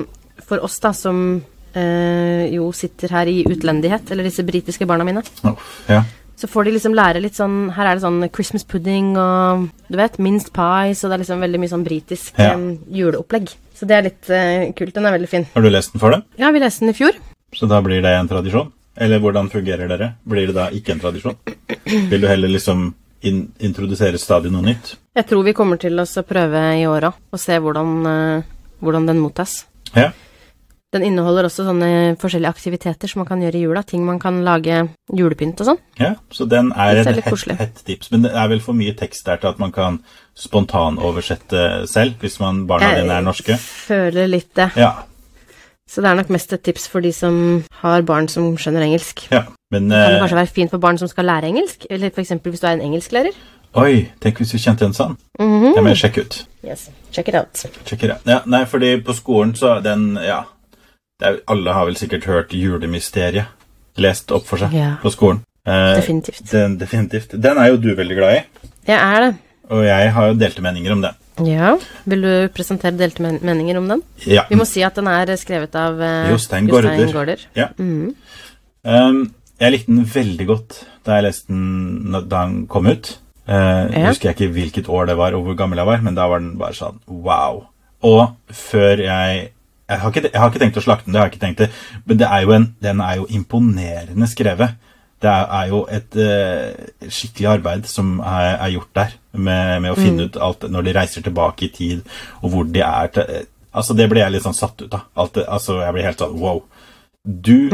For 0.45 0.61
oss, 0.63 0.77
da, 0.79 0.91
som 0.93 1.41
eh, 1.73 2.45
jo 2.53 2.69
sitter 2.71 3.09
her 3.09 3.25
i 3.27 3.39
utlendighet, 3.49 4.11
eller 4.13 4.23
disse 4.27 4.45
britiske 4.45 4.85
barna 4.87 5.03
mine, 5.03 5.23
Oh, 5.43 5.57
ja. 5.89 6.03
så 6.37 6.47
får 6.47 6.65
de 6.69 6.75
liksom 6.77 6.93
lære 6.93 7.19
litt 7.21 7.35
sånn 7.35 7.71
Her 7.73 7.87
er 7.89 7.95
det 7.97 8.03
sånn 8.05 8.21
Christmas 8.33 8.63
pudding 8.63 9.15
og 9.17 9.67
du 9.89 9.97
vet, 9.97 10.19
minst 10.19 10.53
pies, 10.53 11.03
og 11.03 11.09
det 11.09 11.17
er 11.17 11.23
liksom 11.25 11.41
veldig 11.41 11.59
mye 11.63 11.73
sånn 11.73 11.83
britisk 11.87 12.37
Ja. 12.37 12.53
eh, 12.53 12.77
juleopplegg. 12.93 13.49
Så 13.73 13.85
det 13.89 13.97
er 13.97 14.01
litt 14.11 14.29
eh, 14.29 14.71
kult. 14.77 14.93
Den 14.93 15.05
er 15.05 15.17
veldig 15.17 15.29
fin. 15.29 15.47
Har 15.53 15.61
du 15.61 15.69
lest 15.69 15.93
den 15.93 15.99
for 15.99 16.11
dem? 16.11 16.23
Ja, 16.37 16.51
vi 16.51 16.59
leste 16.61 16.85
den 16.85 16.93
i 16.93 16.97
fjor. 16.97 17.17
Så 17.53 17.67
da 17.67 17.81
blir 17.81 18.01
det 18.01 18.13
en 18.13 18.27
tradisjon? 18.29 18.71
Eller 18.97 19.21
hvordan 19.21 19.49
fungerer 19.53 19.89
dere? 19.89 20.13
Blir 20.25 20.49
det 20.49 20.55
da 20.57 20.69
ikke 20.73 20.95
en 20.95 21.01
tradisjon? 21.03 21.37
Vil 21.85 22.21
du 22.21 22.27
heller 22.27 22.49
liksom 22.49 22.89
in 23.27 23.43
introdusere 23.59 24.17
stadig 24.21 24.51
noe 24.53 24.65
nytt? 24.65 24.95
Jeg 25.17 25.27
tror 25.29 25.45
vi 25.45 25.55
kommer 25.57 25.79
til 25.81 25.97
å 25.99 26.05
prøve 26.27 26.63
i 26.77 26.85
åra 26.89 27.11
og 27.13 27.41
se 27.41 27.57
hvordan, 27.61 27.91
eh, 28.05 28.47
hvordan 28.81 29.07
den 29.09 29.21
mottas. 29.21 29.65
Ja. 29.95 30.11
Den 30.95 31.03
inneholder 31.03 31.49
også 31.49 31.65
sånne 31.67 32.15
forskjellige 32.19 32.53
aktiviteter 32.53 33.11
som 33.11 33.19
man 33.19 33.27
kan 33.27 33.41
gjøre 33.43 33.59
i 33.59 33.63
jula. 33.65 33.81
Ting 33.83 34.05
man 34.07 34.21
kan 34.23 34.39
lage 34.45 34.85
julepynt 35.11 35.59
og 35.59 35.67
sånn. 35.67 35.81
ja 35.99 36.13
så 36.31 36.47
den 36.47 36.71
er 36.71 37.01
er 37.01 37.11
et 37.11 37.59
hett, 37.59 37.81
tips. 37.85 38.11
Men 38.11 38.23
det 38.23 38.31
er 38.31 38.47
vel 38.47 38.61
for 38.63 38.73
mye 38.73 38.95
tekst 38.95 39.25
der 39.25 39.37
til 39.37 39.49
at 39.49 39.59
man 39.59 39.71
kan 39.71 39.99
spontanoversette 40.33 41.87
selv, 41.87 42.15
hvis 42.21 42.39
man 42.39 42.65
barna 42.67 42.95
dine 42.95 43.13
er 43.13 43.21
norske? 43.21 43.57
Jeg 43.57 43.59
føler 43.59 44.27
litt 44.27 44.53
det. 44.55 44.71
Ja. 44.77 44.93
Så 45.87 46.01
det 46.03 46.09
er 46.09 46.15
nok 46.19 46.29
mest 46.29 46.51
et 46.53 46.61
tips 46.67 46.87
for 46.91 46.99
de 47.01 47.11
som 47.15 47.63
har 47.81 48.01
barn 48.03 48.27
som 48.27 48.55
skjønner 48.57 48.81
engelsk. 48.83 49.27
ja. 49.31 49.43
Men 49.71 49.89
Det 49.89 49.97
kan 49.99 50.11
det 50.11 50.15
eh, 50.15 50.19
kanskje 50.21 50.35
være 50.37 50.47
fint 50.55 50.69
for 50.71 50.77
barn 50.79 50.97
som 50.97 51.07
skal 51.11 51.25
lære 51.27 51.43
engelsk, 51.49 51.85
eller 51.89 52.07
f.eks. 52.09 52.29
hvis 52.43 52.59
du 52.61 52.67
er 52.67 52.71
en 52.77 52.81
engelsklærer. 52.81 53.33
Oi, 53.75 54.07
tenk 54.23 54.37
hvis 54.39 54.53
vi 54.53 54.59
kjente 54.63 54.85
en 54.85 54.93
sånn. 54.95 55.17
Mhm. 55.39 55.73
Det 55.75 55.83
må 55.83 55.89
jeg 55.91 55.97
sjekke 55.97 56.21
ut. 56.23 56.37
Yes, 56.65 56.89
check 57.11 57.27
it 57.27 57.35
out. 57.35 57.65
Sjekker 57.85 58.13
out. 58.13 58.21
Ja, 58.25 58.39
nei, 58.45 58.63
fordi 58.65 58.93
på 59.03 59.13
skolen 59.13 59.55
så 59.55 59.81
den 59.83 60.15
Ja. 60.23 60.43
Det 61.19 61.27
er, 61.27 61.39
alle 61.47 61.73
har 61.73 61.85
vel 61.85 61.95
sikkert 61.95 62.23
hørt 62.29 62.51
Julemysteriet 62.53 63.45
lest 63.97 64.31
opp 64.31 64.45
for 64.45 64.57
seg 64.57 64.71
Ja. 64.73 64.95
på 65.01 65.09
skolen. 65.11 65.41
Eh, 65.65 65.95
Definitivt. 65.97 66.43
Den, 66.51 66.77
definitivt. 66.77 67.31
Den 67.41 67.57
er 67.57 67.67
jo 67.71 67.77
du 67.77 67.93
veldig 67.95 68.15
glad 68.15 68.35
i, 68.37 68.43
Jeg 68.87 68.97
er 69.01 69.19
det. 69.25 69.35
og 69.69 69.83
jeg 69.83 70.11
har 70.13 70.27
jo 70.27 70.33
delte 70.35 70.61
meninger 70.61 70.91
om 70.91 71.01
den. 71.01 71.13
Ja. 71.45 71.75
Vil 72.09 72.23
du 72.25 72.31
presentere 72.55 72.97
delte 72.97 73.21
men 73.25 73.39
meninger 73.45 73.77
om 73.77 73.87
den? 73.91 74.03
Ja. 74.25 74.47
Vi 74.49 74.57
må 74.59 74.65
si 74.65 74.81
at 74.85 74.97
den 74.97 75.09
er 75.11 75.33
skrevet 75.37 75.75
av 75.77 75.99
uh, 76.01 76.29
Jostein 76.31 76.69
Gaarder. 76.69 77.11
Gaarder. 77.13 77.45
Ja. 77.57 77.69
Mm. 77.77 78.15
Um, 78.87 79.21
jeg 79.59 79.73
likte 79.73 79.93
den 79.93 80.07
veldig 80.13 80.47
godt 80.49 80.81
da 81.05 81.17
jeg 81.17 81.27
leste 81.29 81.53
den 81.53 82.11
da 82.13 82.23
den 82.33 82.65
kom 82.71 82.89
ut. 82.89 83.17
Uh, 83.47 83.87
Ja. 83.93 84.09
Husker 84.09 84.29
jeg 84.31 84.35
ikke 84.35 84.53
hvilket 84.55 84.89
år 84.91 85.05
det 85.07 85.17
var, 85.17 85.35
og 85.37 85.45
hvor 85.45 85.55
gammel 85.55 85.79
jeg 85.79 85.87
var, 85.87 86.01
men 86.03 86.17
da 86.17 86.25
var 86.27 86.41
den 86.43 86.57
bare 86.59 86.75
sånn 86.75 86.99
wow. 87.07 87.63
Og 88.03 88.33
før 88.51 88.99
jeg 89.05 89.51
jeg 89.87 90.01
har, 90.01 90.11
ikke, 90.11 90.29
jeg 90.33 90.41
har 90.41 90.49
ikke 90.51 90.59
tenkt 90.59 90.77
å 90.77 90.83
slakte 90.83 91.07
den, 91.07 91.13
det 91.15 91.19
har 91.21 91.29
jeg 91.29 91.37
ikke 91.37 91.45
tenkt 91.45 91.61
det, 91.63 91.67
men 92.03 92.17
det 92.19 92.27
er 92.27 92.41
jo 92.43 92.51
en, 92.57 92.65
den 92.83 92.99
er 92.99 93.21
jo 93.21 93.27
imponerende 93.31 94.27
skrevet. 94.27 94.73
Det 95.21 95.29
er, 95.33 95.67
jo 95.71 95.79
et 95.89 96.13
uh, 96.21 97.09
skikkelig 97.09 97.47
arbeid 97.55 97.87
som 97.89 98.19
er, 98.21 98.51
er 98.61 98.73
gjort 98.75 98.91
der, 98.93 99.15
med, 99.33 99.71
med 99.81 99.93
å 99.93 99.97
finne 99.97 100.27
ut 100.27 100.37
alt 100.37 100.67
når 100.69 100.85
de 100.85 100.93
reiser 100.97 101.25
tilbake 101.25 101.65
i 101.65 101.71
tid, 101.73 102.03
og 102.43 102.53
hvor 102.53 102.67
de 102.69 102.83
er 102.85 103.13
til, 103.15 103.47
Altså, 103.77 103.93
det 103.93 104.07
ble 104.09 104.23
jeg 104.23 104.33
litt 104.33 104.45
sånn 104.45 104.57
satt 104.57 104.79
ut 104.81 104.95
av. 104.95 105.05
Alt 105.19 105.37
altså, 105.43 105.81
jeg 105.83 105.93
ble 105.93 106.05
helt 106.07 106.21
sånn 106.23 106.37
wow. 106.41 106.63
Du 107.27 107.67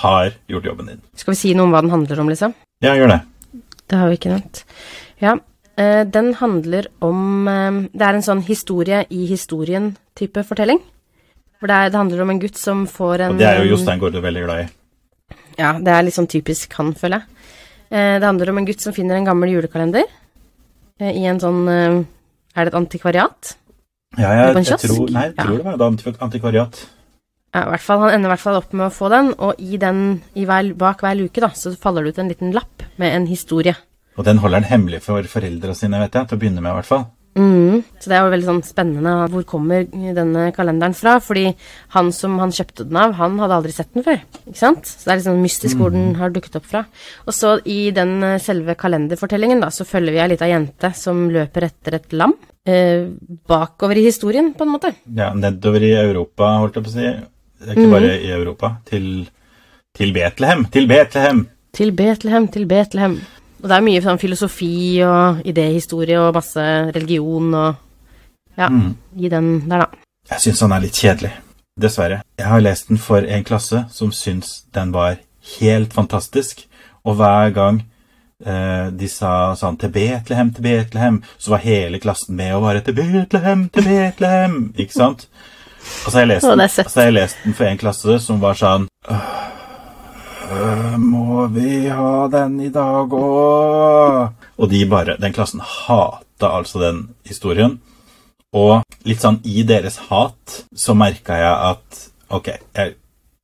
har 0.00 0.32
gjort 0.48 0.68
jobben 0.70 0.88
din. 0.92 1.02
Skal 1.18 1.34
vi 1.34 1.40
si 1.40 1.52
noe 1.58 1.66
om 1.66 1.74
hva 1.74 1.82
den 1.84 1.92
handler 1.92 2.22
om, 2.22 2.30
liksom? 2.30 2.54
Ja, 2.84 2.94
gjør 2.96 3.12
det. 3.12 3.20
Det 3.90 3.98
har 3.98 4.08
vi 4.08 4.16
ikke 4.20 4.32
nevnt. 4.32 4.62
Ja. 5.20 5.36
Uh, 5.80 6.02
den 6.06 6.32
handler 6.38 6.88
om 7.04 7.48
uh, 7.48 7.82
Det 7.92 8.06
er 8.06 8.16
en 8.16 8.24
sånn 8.26 8.42
historie 8.46 9.02
i 9.10 9.26
historien-type 9.28 10.44
fortelling. 10.48 10.80
For 11.60 11.68
det, 11.68 11.76
er, 11.76 11.92
det 11.92 12.00
handler 12.00 12.24
om 12.24 12.32
en 12.32 12.40
gutt 12.40 12.56
som 12.56 12.86
får 12.88 13.26
en 13.26 13.34
Og 13.34 13.42
det 13.42 13.50
er 13.50 13.60
jo 13.60 13.74
Jostein 13.74 14.00
Gaarde 14.00 14.22
veldig 14.24 14.44
glad 14.46 14.62
i. 14.62 14.68
Ja, 15.60 15.74
det 15.76 15.92
er 15.92 16.06
litt 16.06 16.16
sånn 16.16 16.30
typisk 16.30 16.72
han, 16.78 16.94
føler 16.96 17.20
jeg. 17.20 17.46
Eh, 17.90 18.16
det 18.22 18.26
handler 18.26 18.52
om 18.52 18.60
en 18.62 18.68
gutt 18.68 18.80
som 18.84 18.94
finner 18.96 19.18
en 19.18 19.26
gammel 19.28 19.52
julekalender 19.52 20.06
eh, 20.06 21.10
i 21.10 21.26
en 21.28 21.40
sånn 21.42 21.66
eh, 21.68 21.98
Er 22.54 22.66
det 22.66 22.72
et 22.72 22.78
antikvariat? 22.78 23.56
Ja, 24.18 24.30
jeg, 24.34 24.64
jeg 24.66 24.80
tror, 24.82 25.10
nei, 25.14 25.28
jeg 25.28 25.36
Ja. 25.38 25.50
det 25.50 25.66
var 25.66 26.14
et 26.14 26.24
antikvariat. 26.24 26.80
Ja, 27.54 27.64
i 27.64 27.70
hvert 27.72 27.82
fall, 27.82 28.00
Han 28.04 28.14
ender 28.14 28.30
i 28.30 28.32
hvert 28.32 28.42
fall 28.44 28.58
opp 28.60 28.72
med 28.72 28.86
å 28.86 28.94
få 28.94 29.10
den, 29.10 29.32
og 29.38 29.58
i 29.58 29.78
den, 29.82 30.20
i 30.38 30.46
hver, 30.46 30.72
bak 30.78 31.02
hver 31.02 31.16
luke 31.18 31.42
da, 31.42 31.50
så 31.54 31.74
faller 31.78 32.06
det 32.06 32.14
ut 32.14 32.20
en 32.22 32.30
liten 32.30 32.52
lapp 32.54 32.84
med 32.98 33.14
en 33.14 33.26
historie. 33.30 33.74
Og 34.18 34.26
den 34.26 34.38
holder 34.42 34.62
han 34.62 34.70
hemmelig 34.70 35.02
for 35.02 35.26
foreldra 35.30 35.74
sine, 35.74 35.98
vet 36.02 36.14
jeg, 36.14 36.28
til 36.30 36.38
å 36.38 36.42
begynne 36.42 36.62
med, 36.62 36.70
i 36.70 36.78
hvert 36.78 36.90
fall. 36.90 37.06
Mm. 37.38 37.82
Så 38.02 38.10
det 38.10 38.16
er 38.16 38.24
jo 38.24 38.32
veldig 38.32 38.48
sånn 38.48 38.62
spennende. 38.66 39.12
Hvor 39.30 39.44
kommer 39.48 39.86
denne 39.86 40.48
kalenderen 40.56 40.96
fra? 40.98 41.16
Fordi 41.22 41.46
han 41.94 42.10
som 42.14 42.36
han 42.42 42.52
kjøpte 42.54 42.86
den 42.88 42.98
av, 43.00 43.14
han 43.20 43.38
hadde 43.40 43.58
aldri 43.60 43.74
sett 43.74 43.92
den 43.94 44.06
før. 44.06 44.20
Ikke 44.42 44.58
sant? 44.58 44.90
Så 44.90 45.06
det 45.06 45.12
er 45.12 45.20
litt 45.20 45.28
sånn 45.28 45.42
mystisk 45.44 45.80
hvor 45.80 45.94
den 45.94 46.14
har 46.18 46.34
dukket 46.34 46.58
opp 46.60 46.68
fra. 46.70 46.84
Og 47.26 47.36
så 47.36 47.56
i 47.70 47.80
den 47.96 48.18
eh, 48.26 48.38
selve 48.42 48.74
kalenderfortellingen, 48.80 49.62
da, 49.62 49.70
så 49.74 49.86
følger 49.88 50.16
vi 50.16 50.22
ei 50.24 50.30
lita 50.34 50.50
jente 50.50 50.92
som 50.98 51.28
løper 51.32 51.68
etter 51.70 52.00
et 52.00 52.16
lam. 52.18 52.34
Eh, 52.68 53.06
bakover 53.48 54.00
i 54.00 54.06
historien, 54.10 54.52
på 54.56 54.66
en 54.66 54.74
måte. 54.74 54.94
Ja, 55.06 55.30
nedover 55.34 55.86
i 55.86 55.94
Europa, 55.96 56.56
holdt 56.64 56.80
jeg 56.80 56.88
på 56.88 56.92
å 56.92 56.98
si. 56.98 57.12
Det 57.60 57.68
er 57.68 57.78
ikke 57.78 57.92
bare 57.92 58.14
i 58.18 58.30
Europa. 58.34 58.74
Til, 58.88 59.10
til 59.96 60.14
Betlehem. 60.16 60.66
Til 60.72 60.90
Betlehem! 60.90 61.46
Til 61.76 61.92
Betlehem, 61.94 62.48
til 62.50 62.66
Betlehem. 62.66 63.20
Og 63.60 63.68
det 63.68 63.76
er 63.76 63.84
mye 63.84 64.00
sånn 64.04 64.20
filosofi 64.20 65.02
og 65.04 65.44
idéhistorie 65.48 66.18
og 66.20 66.34
masse 66.34 66.66
religion 66.96 67.54
og 67.54 67.86
Ja, 68.58 68.66
i 69.16 69.28
den 69.30 69.70
der, 69.70 69.86
da. 69.86 69.86
Jeg 70.34 70.42
syns 70.44 70.60
han 70.60 70.72
er 70.74 70.82
litt 70.84 70.98
kjedelig. 70.98 71.30
Dessverre. 71.80 72.20
Jeg 72.36 72.48
har 72.50 72.60
lest 72.60 72.90
den 72.90 72.98
for 73.00 73.24
en 73.24 73.44
klasse 73.46 73.84
som 73.94 74.10
syns 74.12 74.64
den 74.74 74.90
var 74.92 75.20
helt 75.58 75.94
fantastisk, 75.96 76.66
og 77.06 77.16
hver 77.16 77.54
gang 77.56 77.78
eh, 78.44 78.90
de 78.92 79.08
sa 79.08 79.54
sånn 79.56 79.78
'til 79.78 79.92
Betlehem, 79.94 80.52
til 80.52 80.66
Betlehem', 80.66 81.22
så 81.38 81.54
var 81.54 81.64
hele 81.64 81.98
klassen 81.98 82.36
med 82.36 82.54
og 82.54 82.62
bare 82.62 82.80
'til 82.80 82.94
Betlehem, 82.94 83.68
til 83.68 83.82
Betlehem', 83.82 84.72
ikke 84.76 84.92
sant? 84.92 85.28
Og 86.04 86.12
så 86.12 86.18
har 86.18 86.20
jeg 86.20 86.28
lest 86.28 86.46
den, 86.46 86.58
det 86.58 86.70
søtt. 86.70 86.90
så 86.90 87.00
har 87.00 87.04
jeg 87.04 87.14
lest 87.14 87.36
den 87.44 87.54
for 87.54 87.64
en 87.64 87.78
klasse 87.78 88.18
som 88.20 88.40
var 88.40 88.54
sånn 88.54 88.88
«Åh, 89.08 89.16
øh, 89.16 89.59
Må 90.50 91.44
vi 91.54 91.86
ha 91.88 92.26
den 92.32 92.56
i 92.64 92.70
dag 92.74 93.12
òg? 93.14 94.32
Og 94.58 94.70
de 94.70 94.80
bare 94.90 95.14
Den 95.20 95.34
klassen 95.34 95.62
hata 95.62 96.50
altså 96.58 96.80
den 96.82 97.04
historien. 97.28 97.78
Og 98.50 98.82
litt 99.06 99.22
sånn 99.22 99.38
i 99.46 99.62
deres 99.62 100.00
hat 100.08 100.64
så 100.74 100.96
merka 100.98 101.38
jeg 101.38 101.54
at 101.70 102.00
ok, 102.34 102.48
jeg, 102.74 102.96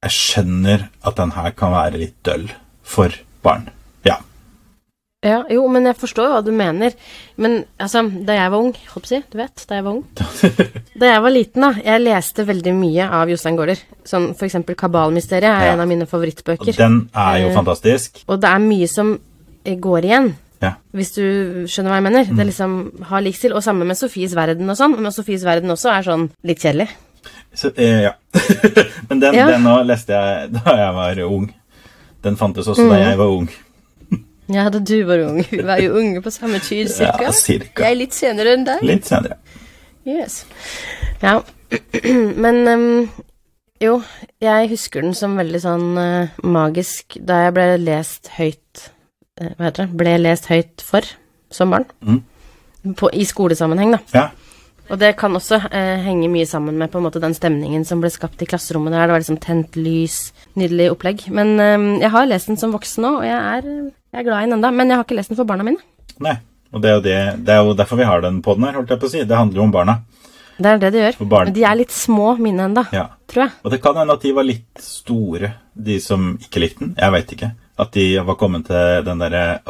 jeg 0.03 0.17
skjønner 0.17 0.89
at 1.07 1.19
den 1.21 1.35
her 1.37 1.55
kan 1.55 1.75
være 1.77 2.01
litt 2.03 2.17
døll 2.27 2.49
for 2.83 3.15
barn. 3.47 3.69
Ja. 4.07 4.19
Ja, 5.27 5.41
jo, 5.51 5.65
men 5.73 5.89
jeg 5.89 5.97
forstår 5.99 6.29
hva 6.31 6.41
du 6.47 6.53
mener. 6.55 6.93
Men 7.41 7.65
altså, 7.83 8.05
da 8.29 8.37
jeg 8.37 8.51
var 8.53 8.63
ung, 8.63 8.73
holdt 8.93 8.95
på 8.95 9.09
å 9.09 9.11
si, 9.11 9.19
du 9.33 9.39
vet, 9.41 9.65
da 9.67 9.79
jeg 9.81 9.85
var 9.87 9.97
ung 9.97 10.05
Da 11.01 11.09
jeg 11.11 11.23
var 11.25 11.33
liten, 11.35 11.65
da, 11.67 11.71
jeg 11.83 12.03
leste 12.05 12.45
veldig 12.47 12.75
mye 12.79 13.09
av 13.19 13.33
Jostein 13.33 13.57
Gaarder. 13.59 13.81
Sånn 14.07 14.29
for 14.39 14.47
eksempel 14.47 14.77
Kabalmysteriet 14.79 15.51
er 15.51 15.67
Ja. 15.67 15.73
en 15.75 15.83
av 15.83 15.89
mine 15.91 16.07
Og 16.07 16.13
favorittbøker. 16.13 16.77
den 16.79 17.01
er 17.15 17.39
jo 17.43 17.49
Eh, 17.51 17.55
fantastisk. 17.57 18.23
Og 18.29 18.39
det 18.41 18.49
er 18.53 18.59
mye 18.63 18.89
som 18.89 19.17
eh, 19.65 19.75
går 19.77 20.05
igjen. 20.13 20.31
Ja. 20.63 20.75
Hvis 20.95 21.13
du 21.19 21.23
skjønner 21.69 21.91
hva 21.91 21.99
jeg 21.99 22.07
mener. 22.07 22.25
Mm. 22.31 22.37
Det 22.39 22.47
liksom 22.47 22.77
har 23.11 23.21
lik 23.27 23.35
stil. 23.37 23.53
Og 23.53 23.63
samme 23.67 23.85
med 23.85 23.97
Sofies 23.99 24.33
verden 24.35 24.71
og 24.71 24.77
sånn. 24.79 24.95
Men 25.01 25.13
Sofies 25.13 25.43
verden 25.45 25.69
også 25.75 25.91
er 25.93 26.03
sånn 26.07 26.31
litt 26.45 26.63
kjedelig. 26.63 26.89
Så, 27.57 27.73
eh, 27.77 28.03
ja. 28.07 28.13
Men 29.11 29.21
den, 29.21 29.35
Ja. 29.35 29.47
den 29.51 29.63
nå 29.65 29.83
leste 29.85 30.13
jeg 30.15 30.53
da 30.53 30.77
jeg 30.77 30.95
var 30.95 31.21
ung. 31.27 31.53
Den 32.23 32.37
fantes 32.37 32.67
også 32.69 32.89
da 32.89 32.95
Mhm. 32.97 33.09
jeg 33.11 33.19
var 33.19 33.27
ung. 33.27 33.49
Ja, 34.53 34.69
da 34.71 34.79
du 34.79 34.97
var 35.09 35.25
ung. 35.27 35.41
Vi 35.51 35.63
var 35.67 35.81
jo 35.83 35.97
unge 35.99 36.23
på 36.23 36.31
samme 36.31 36.61
tid, 36.63 36.91
cirka. 36.93 37.29
Ja, 37.29 37.33
cirka. 37.35 37.83
Jeg 37.83 37.97
er 37.97 37.99
litt 37.99 38.15
senere 38.15 38.55
enn 38.55 38.67
deg. 38.67 38.85
Litt 38.87 39.09
senere. 39.09 39.41
Yes. 40.07 40.45
Ja. 41.23 41.41
Men 42.45 42.63
um, 42.71 43.09
jo, 43.83 43.99
jeg 44.41 44.71
husker 44.71 45.03
den 45.03 45.17
som 45.19 45.35
veldig 45.37 45.61
sånn 45.61 45.87
uh, 45.99 46.39
magisk 46.47 47.19
da 47.19 47.43
jeg 47.47 47.57
ble 47.57 47.67
lest 47.83 48.31
høyt 48.37 48.87
uh, 49.41 49.51
Hva 49.59 49.67
heter 49.67 49.83
det? 49.83 49.99
Ble 49.99 50.17
lest 50.23 50.47
høyt 50.53 50.85
for 50.85 51.05
som 51.53 51.75
barn. 51.75 51.87
Mm. 52.07 52.23
På, 52.97 53.11
I 53.11 53.27
skolesammenheng, 53.27 53.97
da. 53.97 54.01
Ja. 54.15 54.29
Og 54.87 55.01
det 55.03 55.17
kan 55.19 55.35
også 55.35 55.59
uh, 55.67 55.99
henge 56.07 56.31
mye 56.31 56.47
sammen 56.47 56.79
med 56.79 56.93
på 56.93 57.01
en 57.01 57.09
måte 57.09 57.21
den 57.23 57.35
stemningen 57.35 57.83
som 57.85 57.99
ble 58.01 58.13
skapt 58.15 58.43
i 58.43 58.49
klasserommet 58.49 58.95
der. 58.95 59.09
Det 59.09 59.17
var 59.17 59.25
liksom 59.25 59.43
tent 59.43 59.79
lys, 59.81 60.21
nydelig 60.55 60.93
opplegg. 60.95 61.27
Men 61.35 61.57
jeg 61.99 62.13
har 62.15 62.31
lest 62.31 62.53
den 62.53 62.61
som 62.61 62.75
voksen 62.75 63.03
nå, 63.03 63.13
og 63.19 63.27
jeg 63.27 63.41
er, 63.59 63.71
jeg 64.17 64.25
er 64.25 64.29
glad 64.31 64.43
i 64.43 64.49
den 64.49 64.57
enda. 64.57 64.71
Men 64.73 64.89
jeg 64.93 64.97
har 64.97 65.05
ikke 65.05 65.19
lest 65.21 65.33
den 65.33 65.37
for 65.39 65.49
barna 65.49 65.67
mine. 65.69 65.83
Nei. 66.25 66.39
Og 66.75 66.81
det 66.83 66.89
er, 66.91 66.95
jo 66.97 67.03
det, 67.05 67.17
det 67.47 67.53
er 67.55 67.61
jo 67.65 67.75
derfor 67.79 68.01
vi 68.01 68.05
har 68.09 68.21
den 68.25 68.41
på 68.45 68.57
den 68.57 68.65
her, 68.67 68.75
holdt 68.81 68.91
jeg 68.91 69.01
på 69.01 69.07
å 69.09 69.13
si. 69.13 69.21
Det 69.29 69.37
handler 69.39 69.61
jo 69.61 69.67
om 69.69 69.75
barna. 69.77 70.01
Det 70.57 70.71
er 70.73 70.79
det 70.81 70.91
det 70.95 71.03
gjør. 71.05 71.17
Barn. 71.29 71.51
Men 71.51 71.55
de 71.57 71.65
er 71.69 71.77
litt 71.77 71.93
små, 71.93 72.31
mine 72.41 72.65
enda, 72.65 72.87
Ja. 72.97 73.05
tror 73.29 73.43
jeg. 73.45 73.53
Og 73.63 73.71
det 73.75 73.79
kan 73.85 73.97
hende 74.01 74.15
at 74.17 74.23
de 74.25 74.33
var 74.33 74.47
litt 74.49 74.81
store, 74.81 75.51
de 75.77 75.99
som 76.01 76.31
ikke 76.41 76.63
likte 76.65 76.81
den. 76.81 76.95
Jeg 76.97 77.13
veit 77.13 77.33
ikke. 77.37 77.51
At 77.79 77.93
de 77.93 78.07
var 78.25 78.39
kommet 78.41 78.65
til 78.71 79.03
den 79.05 79.21
derre 79.21 79.61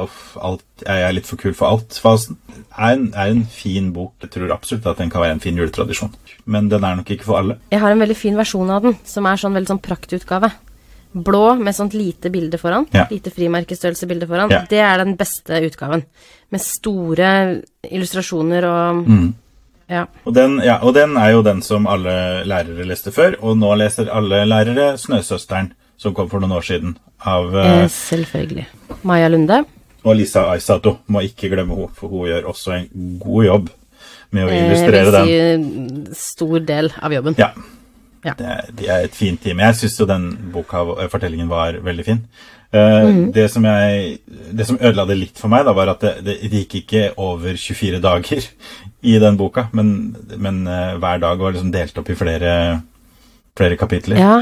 jeg 0.86 1.00
er 1.02 1.12
litt 1.16 1.26
for 1.26 1.40
kul 1.42 1.54
for 1.58 1.72
alt-fasen. 1.74 2.36
Er, 2.78 2.92
en- 2.92 3.12
er 3.14 3.32
en 3.32 3.44
fin 3.50 3.92
bok. 3.92 4.12
Jeg 4.22 4.30
tror 4.30 4.52
absolutt 4.54 4.86
at 4.86 4.98
den 5.02 5.10
kan 5.10 5.22
være 5.24 5.32
en 5.36 5.40
fin 5.42 5.56
juletradisjon. 5.58 6.14
Men 6.46 6.68
den 6.70 6.84
er 6.84 6.94
nok 7.00 7.10
ikke 7.10 7.24
for 7.26 7.38
alle. 7.40 7.58
Jeg 7.72 7.80
har 7.82 7.90
en 7.90 7.98
veldig 7.98 8.16
fin 8.16 8.36
versjon 8.38 8.70
av 8.70 8.82
den, 8.86 8.96
som 9.04 9.26
er 9.26 9.36
sånn 9.42 9.54
veldig 9.58 9.72
sånn 9.74 9.82
praktutgave. 9.82 10.52
Blå 11.16 11.54
med 11.56 11.72
sånt 11.74 11.94
lite 11.96 12.28
bilde 12.30 12.58
foran. 12.60 12.86
Ja. 12.92 13.06
Lite 13.10 13.30
frimerkestørrelse-bilde 13.32 14.26
foran. 14.28 14.50
Ja. 14.52 14.64
Det 14.68 14.78
er 14.84 14.98
den 15.04 15.14
beste 15.16 15.62
utgaven. 15.64 16.02
Med 16.52 16.60
store 16.60 17.62
illustrasjoner 17.90 18.66
og 18.68 19.02
Mm. 19.06 19.34
Ja. 19.88 20.04
Og 20.26 20.34
den, 20.34 20.58
ja, 20.64 20.80
og 20.82 20.94
den 20.94 21.16
er 21.16 21.30
jo 21.30 21.42
den 21.46 21.60
som 21.62 21.86
alle 21.86 22.42
lærere 22.44 22.84
leste 22.84 23.12
før, 23.14 23.36
og 23.40 23.56
nå 23.56 23.68
leser 23.78 24.08
alle 24.10 24.44
lærere 24.44 24.96
'Snøsøsteren', 24.98 25.70
som 25.96 26.12
kom 26.14 26.28
for 26.28 26.40
noen 26.40 26.52
år 26.58 26.64
siden, 26.66 26.96
av 27.24 27.54
Eh, 27.54 27.82
eh, 27.84 27.88
selvfølgelig. 27.88 28.66
Maja 29.04 29.28
Lunde. 29.28 29.64
Og 30.04 30.16
Lisa 30.16 30.40
Aisato. 30.52 30.98
Må 31.08 31.20
ikke 31.22 31.48
glemme 31.54 31.74
henne, 31.74 31.88
for 31.94 32.08
hun 32.08 32.26
gjør 32.26 32.44
også 32.50 32.72
en 32.72 33.18
god 33.20 33.44
jobb 33.44 33.70
med 34.32 34.44
å 34.44 34.50
Eh, 34.50 34.66
illustrere 34.66 35.12
den. 35.12 35.26
vil 35.26 36.06
si 36.14 36.14
stor 36.20 36.58
del 36.58 36.92
av 37.02 37.12
jobben. 37.12 37.34
Ja. 37.38 37.50
Ja. 38.26 38.34
Det, 38.38 38.52
de 38.80 38.90
er 38.90 39.06
et 39.06 39.16
fint 39.16 39.40
team. 39.42 39.62
Jeg 39.62 39.78
syns 39.78 40.00
jo 40.00 40.08
den 40.08 40.28
boka, 40.54 40.82
eh, 40.96 41.10
fortellingen, 41.12 41.48
var 41.50 41.78
veldig 41.84 42.06
fin. 42.06 42.22
Eh, 42.74 43.08
det, 43.34 43.46
som 43.52 43.64
jeg, 43.64 44.18
det 44.26 44.66
som 44.66 44.78
ødela 44.80 45.06
det 45.06 45.18
litt 45.20 45.40
for 45.40 45.52
meg, 45.52 45.64
da, 45.68 45.74
var 45.76 45.94
at 45.94 46.02
det, 46.02 46.36
det, 46.42 46.50
gikk 46.50 46.80
ikke 46.82 47.04
over 47.22 47.54
24 47.54 48.02
dager 48.02 48.48
i 49.14 49.16
den 49.22 49.38
boka, 49.38 49.68
men, 49.76 49.88
men 50.36 50.64
uh, 50.66 50.96
hver 51.00 51.22
dag 51.22 51.38
var 51.38 51.54
liksom 51.54 51.72
delt 51.74 51.98
opp 52.00 52.10
i 52.10 52.18
flere, 52.18 52.52
flere 53.56 53.78
kapitler. 53.78 54.18
Ja. 54.18 54.38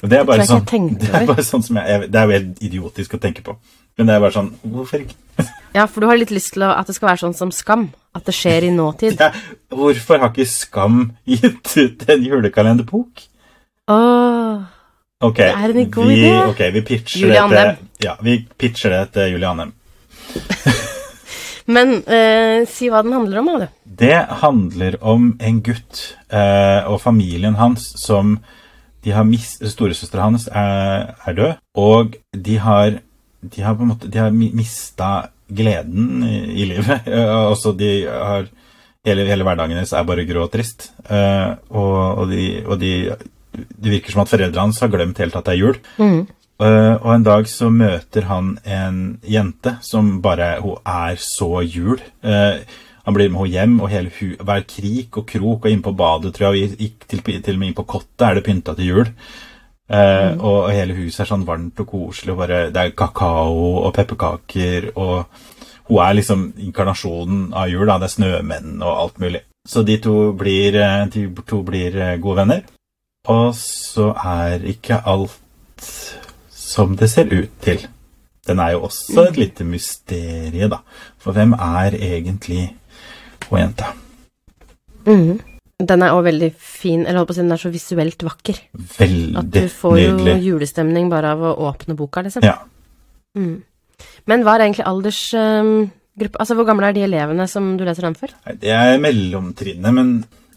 Det 0.00 0.16
er 0.16 0.44
sånn, 0.48 0.64
det 1.00 1.10
er 1.12 1.26
bare 1.28 1.44
sånn 1.44 1.64
som 1.64 1.76
jeg, 1.76 1.88
jeg, 1.92 2.08
Det 2.12 2.20
er 2.20 2.28
jo 2.28 2.36
helt 2.38 2.62
idiotisk 2.64 3.16
å 3.16 3.20
tenke 3.22 3.44
på. 3.44 3.56
Men 4.00 4.08
det 4.08 4.14
er 4.16 4.22
bare 4.22 4.32
sånn 4.32 4.50
Hvorfor 4.64 5.02
ikke? 5.04 5.16
ja, 5.76 5.84
for 5.84 6.00
du 6.00 6.08
har 6.08 6.18
litt 6.20 6.32
lyst 6.32 6.54
til 6.56 6.64
at 6.64 6.88
det 6.88 6.96
skal 6.96 7.10
være 7.12 7.20
sånn 7.26 7.36
som 7.36 7.50
Skam. 7.52 7.90
At 8.16 8.24
det 8.26 8.32
skjer 8.34 8.66
i 8.66 8.74
nåtid. 8.74 9.18
Ja, 9.20 9.28
hvorfor 9.76 10.22
har 10.22 10.32
ikke 10.32 10.48
Skam 10.48 11.02
gitt 11.28 11.74
ut 11.76 12.06
en 12.10 12.24
julekalenderbok? 12.24 13.26
Ok, 15.20 15.36
Det 15.36 15.50
er 15.52 15.74
en 15.74 15.90
god 15.92 16.08
vi, 16.08 16.16
idé. 16.22 16.32
ok, 16.48 16.60
vi 16.72 16.82
pitcher 16.86 17.28
det 17.28 17.42
til. 17.52 17.88
Ja, 18.06 18.14
vi 18.24 18.36
pitcher 18.58 18.94
det 18.94 19.02
til 19.16 19.34
Julie 19.34 19.50
Andem. 19.50 19.74
Men 21.74 22.00
eh, 22.08 22.64
si 22.70 22.88
hva 22.90 23.02
den 23.04 23.12
handler 23.14 23.42
om, 23.42 23.50
da. 23.60 23.68
Det 24.00 24.16
handler 24.40 24.96
om 25.06 25.34
en 25.44 25.60
gutt 25.66 26.00
eh, 26.32 26.88
og 26.88 26.98
familien 27.04 27.58
hans 27.60 27.90
som 28.00 28.38
de 29.04 29.12
har 29.14 29.24
mist, 29.28 29.62
Storesøstera 29.70 30.26
hans 30.28 30.48
er, 30.52 31.12
er 31.26 31.36
død, 31.36 31.52
og 31.78 32.16
de 32.36 32.56
har, 32.60 32.98
de 33.40 33.62
har 33.64 33.76
på 33.76 33.84
en 33.84 33.92
måte 33.92 34.08
De 34.12 34.20
har 34.20 34.32
mista 34.34 35.28
gleden 35.48 36.24
i, 36.24 36.40
i 36.62 36.66
livet. 36.70 37.06
Altså, 37.50 37.72
de 37.76 37.92
har 38.06 38.50
hele, 39.06 39.24
hele 39.28 39.46
hverdagen 39.46 39.78
deres 39.78 39.94
er 39.96 40.06
bare 40.08 40.26
grå 40.28 40.44
og 40.46 40.52
trist. 40.52 40.90
Uh, 41.08 41.56
og, 41.70 41.94
og, 42.24 42.26
de, 42.30 42.44
og 42.66 42.76
de 42.80 42.92
Det 43.50 43.96
virker 43.96 44.14
som 44.14 44.22
at 44.24 44.30
foreldrene 44.30 44.68
hans 44.68 44.82
har 44.84 44.92
glemt 44.92 45.18
helt 45.18 45.36
at 45.36 45.48
det 45.48 45.56
er 45.56 45.62
jul. 45.62 45.80
Mm. 45.98 46.20
Uh, 46.60 46.94
og 47.00 47.10
en 47.14 47.24
dag 47.24 47.48
så 47.48 47.70
møter 47.72 48.28
han 48.28 48.54
en 48.68 49.00
jente 49.24 49.78
som 49.82 50.18
bare 50.22 50.58
Hun 50.60 50.78
er 50.84 51.16
så 51.24 51.64
jul. 51.64 51.98
Uh, 52.22 52.60
han 53.06 53.16
blir 53.16 53.30
med 53.32 53.40
henne 53.40 53.54
hjem, 53.54 53.76
og 53.80 53.88
hele 53.90 54.10
hu, 54.12 54.34
hver 54.44 54.66
krik 54.68 55.16
og 55.16 55.24
krok 55.26 55.64
og 55.64 55.70
inne 55.72 55.82
på 55.82 55.96
badet, 55.96 56.34
tror 56.36 56.52
jeg, 56.52 56.68
og 56.68 56.82
gikk 56.84 57.06
til, 57.08 57.22
til 57.24 57.56
og 57.56 57.62
med 57.62 57.70
inn 57.70 57.78
på 57.78 57.86
kottet, 57.88 58.26
er 58.26 58.36
det 58.36 58.44
pynta 58.46 58.74
til 58.76 58.90
jul. 58.90 59.08
Eh, 59.90 60.32
og, 60.38 60.56
og 60.64 60.70
hele 60.70 60.94
huset 60.94 61.24
er 61.24 61.30
sånn 61.32 61.46
varmt 61.48 61.80
og 61.82 61.88
koselig, 61.90 62.34
og 62.34 62.42
bare, 62.44 62.60
det 62.70 62.82
er 62.82 62.96
kakao 62.98 63.80
og 63.82 63.94
pepperkaker, 63.96 64.92
og 64.94 65.24
hun 65.90 66.02
er 66.04 66.14
liksom 66.14 66.44
inkarnasjonen 66.62 67.48
av 67.58 67.70
jul, 67.72 67.88
da. 67.88 67.98
Det 67.98 68.06
er 68.06 68.14
snømenn 68.14 68.76
og 68.78 68.92
alt 68.92 69.18
mulig. 69.22 69.42
Så 69.66 69.82
de 69.86 69.98
to 70.02 70.30
blir, 70.38 70.78
eh, 70.78 71.06
de 71.10 71.26
to 71.46 71.62
blir 71.66 71.96
eh, 71.98 72.18
gode 72.22 72.44
venner. 72.44 72.62
Og 73.28 73.50
så 73.58 74.12
er 74.16 74.62
ikke 74.70 75.02
alt 75.04 75.34
som 76.54 76.94
det 76.96 77.10
ser 77.10 77.28
ut 77.34 77.50
til. 77.60 77.82
Den 78.46 78.62
er 78.62 78.72
jo 78.72 78.86
også 78.86 79.26
et 79.28 79.36
lite 79.36 79.66
mysterie, 79.66 80.70
da. 80.70 80.80
For 81.18 81.36
hvem 81.36 81.52
er 81.52 81.98
egentlig 81.98 82.70
hun 83.50 83.60
jenta? 83.60 83.92
Mhm. 85.06 85.49
Den 85.80 86.02
er 86.04 86.12
også 86.12 86.26
veldig 86.28 86.50
fin, 86.60 87.02
eller 87.06 87.20
holdt 87.22 87.30
på 87.30 87.32
å 87.32 87.38
si, 87.38 87.44
den 87.46 87.54
er 87.56 87.60
så 87.62 87.70
visuelt 87.72 88.24
vakker. 88.26 88.58
Veldig 88.98 89.36
At 89.40 89.50
du 89.54 89.60
får 89.72 89.94
nydelig. 89.96 90.34
jo 90.44 90.50
julestemning 90.54 91.08
bare 91.12 91.30
av 91.32 91.40
å 91.46 91.52
åpne 91.70 91.96
boka, 91.96 92.22
liksom. 92.26 92.44
Ja. 92.44 92.58
Mm. 93.38 93.62
Men 94.28 94.42
hva 94.44 94.56
er 94.58 94.66
egentlig 94.66 94.84
aldersgruppe 94.90 96.40
Altså, 96.40 96.54
hvor 96.58 96.66
gamle 96.68 96.88
er 96.90 96.92
de 96.96 97.04
elevene 97.06 97.46
som 97.48 97.76
du 97.78 97.84
leser 97.86 98.04
den 98.04 98.16
for? 98.18 98.32
Det 98.60 98.68
er 98.74 98.98
mellomtrinnet, 99.00 99.94
men 99.96 100.10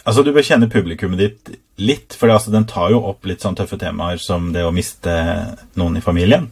altså, 0.03 0.23
du 0.25 0.33
bør 0.35 0.43
kjenne 0.43 0.67
publikummet 0.71 1.21
ditt 1.21 1.53
litt. 1.79 2.17
For 2.19 2.27
altså, 2.33 2.51
den 2.51 2.65
tar 2.67 2.91
jo 2.91 2.99
opp 3.07 3.23
litt 3.29 3.43
sånn 3.45 3.55
tøffe 3.55 3.79
temaer 3.79 4.19
som 4.19 4.51
det 4.55 4.65
å 4.67 4.73
miste 4.75 5.13
noen 5.79 5.97
i 5.97 6.03
familien. 6.03 6.49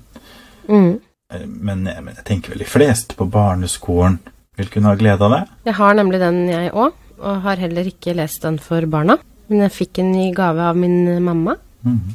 Mm. 0.69 0.93
Eh, 1.33 1.45
Men, 1.47 1.83
men 1.83 2.13
jeg 2.15 2.23
tenker 2.27 2.53
vel 2.55 2.63
de 2.63 2.69
fleste 2.71 3.15
på 3.19 3.27
barneskolen 3.27 4.19
vil 4.59 4.69
kunne 4.71 4.91
ha 4.91 4.95
glede 4.99 5.23
av 5.27 5.31
det. 5.35 5.41
Jeg 5.71 5.75
har 5.79 5.93
nemlig 5.97 6.19
den, 6.21 6.41
jeg 6.51 6.71
òg, 6.71 6.93
og 7.21 7.41
har 7.45 7.61
heller 7.61 7.87
ikke 7.89 8.15
lest 8.17 8.41
den 8.45 8.57
for 8.61 8.85
barna. 8.91 9.17
Men 9.51 9.65
jeg 9.65 9.71
fikk 9.75 9.93
den 9.99 10.13
i 10.15 10.29
gave 10.35 10.61
av 10.71 10.77
min 10.79 11.03
mamma 11.23 11.57
Mhm. 11.83 12.13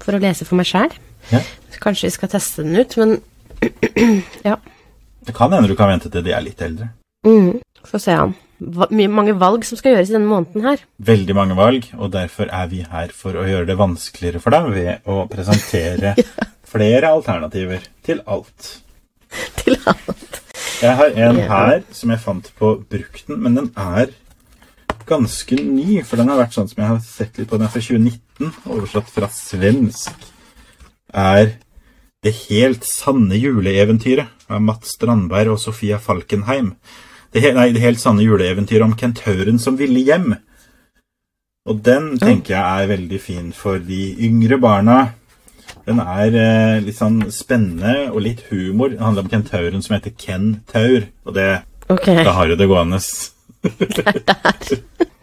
for 0.00 0.12
å 0.14 0.20
lese 0.22 0.44
for 0.46 0.56
meg 0.56 0.66
sjæl. 0.66 0.92
Ja. 1.32 1.40
Kanskje 1.82 2.06
vi 2.08 2.10
skal 2.14 2.28
teste 2.28 2.62
den 2.64 2.76
ut, 2.76 2.96
men 2.96 3.20
ja. 4.44 4.56
Det 5.26 5.34
kan 5.34 5.52
hende 5.52 5.68
du 5.68 5.74
kan 5.76 5.88
vente 5.90 6.10
til 6.10 6.22
de 6.24 6.32
er 6.32 6.40
litt 6.44 6.60
eldre. 6.62 6.90
Mm. 7.26 7.58
ser 7.84 7.98
se 7.98 8.12
an. 8.14 8.34
Mange 8.60 9.34
valg 9.38 9.64
som 9.66 9.78
skal 9.78 9.92
gjøres 9.94 10.10
i 10.10 10.14
denne 10.16 10.26
måneden 10.30 10.64
her. 10.64 10.78
Veldig 10.98 11.34
mange 11.36 11.56
valg, 11.58 11.86
og 11.98 12.10
derfor 12.14 12.48
er 12.50 12.66
vi 12.70 12.80
her 12.90 13.08
for 13.14 13.32
å 13.38 13.44
gjøre 13.46 13.66
det 13.66 13.76
vanskeligere 13.78 14.40
for 14.42 14.50
deg 14.50 14.70
ved 14.74 15.06
å 15.06 15.28
presentere 15.30 16.14
flere 16.72 17.10
alternativer 17.12 17.84
til 18.06 18.22
alt. 18.26 18.78
Til 19.62 19.76
alt. 19.86 20.40
Jeg 20.82 20.94
har 20.96 21.10
en 21.28 21.36
her 21.50 21.82
som 21.92 22.10
jeg 22.14 22.22
fant 22.22 22.50
på 22.58 22.72
brukten, 22.88 23.38
men 23.42 23.54
den 23.58 23.70
er 23.76 24.10
ganske 25.08 25.56
ny, 25.56 26.00
for 26.06 26.20
den 26.20 26.30
har 26.30 26.40
vært 26.40 26.56
sånn 26.56 26.68
som 26.70 26.82
jeg 26.82 26.90
har 26.90 27.00
sett 27.04 27.38
litt 27.38 27.50
på. 27.50 27.58
Den 27.58 27.68
er 27.68 27.72
fra 27.72 27.84
2019, 27.84 28.52
oversatt 28.74 29.10
fra 29.12 29.30
svensk. 29.32 30.28
Er 31.14 31.56
Det 32.18 32.32
helt 32.48 32.82
sanne 32.82 33.36
juleeventyret 33.38 34.50
av 34.50 34.58
Mats 34.58 34.96
Strandberg 34.96 35.52
og 35.52 35.60
Sofia 35.62 36.00
Falkenheim. 36.02 36.72
Det, 37.30 37.44
he 37.44 37.52
nei, 37.54 37.68
det 37.70 37.84
helt 37.84 38.02
sanne 38.02 38.24
juleeventyret 38.24 38.82
om 38.82 38.96
kentauren 38.98 39.60
som 39.62 39.76
ville 39.78 40.02
hjem. 40.02 40.32
Og 41.68 41.78
den 41.84 42.16
tenker 42.18 42.56
jeg 42.56 42.82
er 42.82 42.90
veldig 42.90 43.20
fin 43.22 43.52
for 43.54 43.78
de 43.78 44.00
yngre 44.26 44.58
barna. 44.58 44.98
Den 45.86 46.00
er 46.02 46.36
eh, 46.42 46.82
litt 46.84 46.98
sånn 46.98 47.22
spennende 47.32 48.10
og 48.10 48.22
litt 48.24 48.44
humor. 48.50 48.92
Den 48.92 49.04
handler 49.04 49.26
om 49.26 49.32
kentauren 49.32 49.84
som 49.84 49.96
heter 49.96 50.14
Ken 50.18 50.58
Taur, 50.68 51.08
og 51.28 51.36
det, 51.36 51.48
okay. 51.86 52.24
da 52.24 52.34
har 52.40 52.50
jo 52.50 52.58
det 52.58 52.70
gående. 52.70 52.98